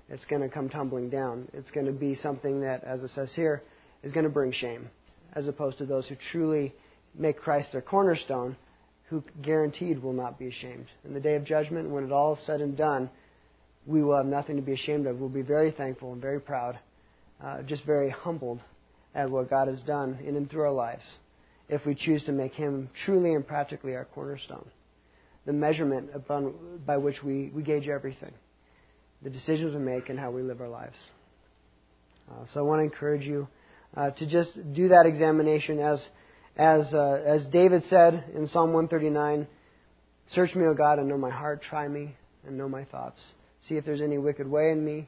[0.09, 1.47] it's going to come tumbling down.
[1.53, 3.63] It's going to be something that, as it says here,
[4.03, 4.89] is going to bring shame,
[5.33, 6.73] as opposed to those who truly
[7.15, 8.55] make Christ their cornerstone,
[9.09, 10.87] who guaranteed will not be ashamed.
[11.05, 13.09] In the day of judgment, when it all is said and done,
[13.85, 15.19] we will have nothing to be ashamed of.
[15.19, 16.79] We'll be very thankful and very proud,
[17.43, 18.61] uh, just very humbled
[19.15, 21.03] at what God has done in and through our lives,
[21.69, 24.67] if we choose to make Him truly and practically our cornerstone,
[25.45, 26.53] the measurement upon,
[26.85, 28.33] by which we, we gauge everything
[29.23, 30.97] the decisions we make and how we live our lives.
[32.29, 33.47] Uh, so I want to encourage you
[33.95, 36.05] uh, to just do that examination as
[36.55, 39.47] as uh, as David said in Psalm 139.
[40.29, 41.61] Search me, O God, and know my heart.
[41.61, 43.19] Try me and know my thoughts.
[43.67, 45.07] See if there's any wicked way in me,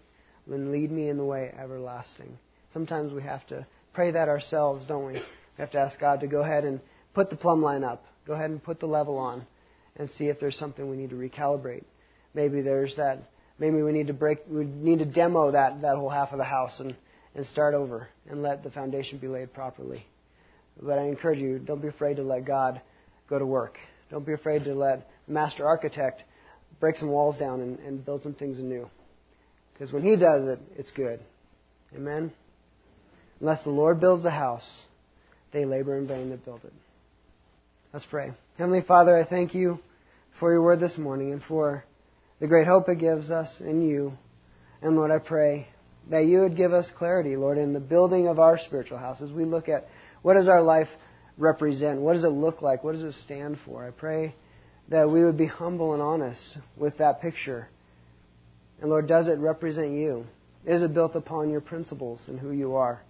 [0.49, 2.37] and lead me in the way everlasting.
[2.73, 5.13] Sometimes we have to pray that ourselves, don't we?
[5.13, 5.21] We
[5.57, 6.81] have to ask God to go ahead and
[7.13, 8.05] put the plumb line up.
[8.27, 9.47] Go ahead and put the level on,
[9.95, 11.85] and see if there's something we need to recalibrate.
[12.33, 16.09] Maybe there's that maybe we need to break, we need to demo that, that whole
[16.09, 16.95] half of the house and,
[17.35, 20.05] and start over and let the foundation be laid properly.
[20.81, 22.81] But I encourage you, don't be afraid to let God
[23.29, 23.77] go to work.
[24.11, 26.23] Don't be afraid to let the master architect
[26.79, 28.89] break some walls down and, and build some things anew.
[29.73, 31.19] Because when he does it, it's good.
[31.95, 32.31] Amen?
[33.39, 34.67] Unless the Lord builds the house,
[35.51, 36.73] they labor in vain that build it.
[37.93, 38.31] Let's pray.
[38.57, 39.79] Heavenly Father, I thank you
[40.39, 41.83] for your word this morning and for
[42.39, 44.13] the great hope it gives us in you.
[44.81, 45.67] And Lord, I pray
[46.09, 49.31] that you would give us clarity, Lord, in the building of our spiritual house as
[49.31, 49.87] we look at
[50.21, 50.87] what does our life
[51.37, 51.99] represent?
[51.99, 52.83] What does it look like?
[52.83, 53.85] What does it stand for?
[53.85, 54.35] I pray
[54.89, 57.67] that we would be humble and honest with that picture.
[58.81, 60.25] And Lord, does it represent you?
[60.65, 63.01] Is it built upon your principles and who you are?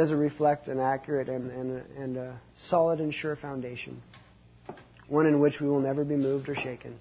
[0.00, 2.40] Does it reflect an accurate and, and, and a
[2.70, 4.02] solid and sure foundation?
[5.08, 6.98] One in which we will never be moved or shaken.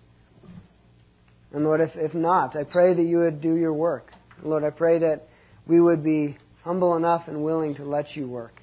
[1.53, 4.11] And Lord, if, if not, I pray that you would do your work.
[4.43, 5.29] Lord, I pray that
[5.65, 8.59] we would be humble enough and willing to let you work.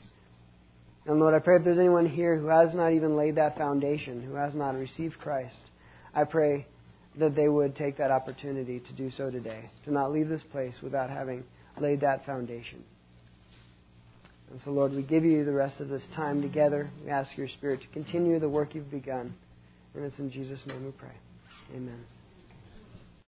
[1.06, 4.20] And Lord, I pray if there's anyone here who has not even laid that foundation,
[4.20, 5.56] who has not received Christ,
[6.14, 6.66] I pray
[7.18, 10.74] that they would take that opportunity to do so today, to not leave this place
[10.82, 11.42] without having
[11.80, 12.84] laid that foundation.
[14.50, 16.90] And so, Lord, we give you the rest of this time together.
[17.04, 19.34] We ask your Spirit to continue the work you've begun.
[19.94, 21.14] And it's in Jesus' name we pray.
[21.74, 22.04] Amen.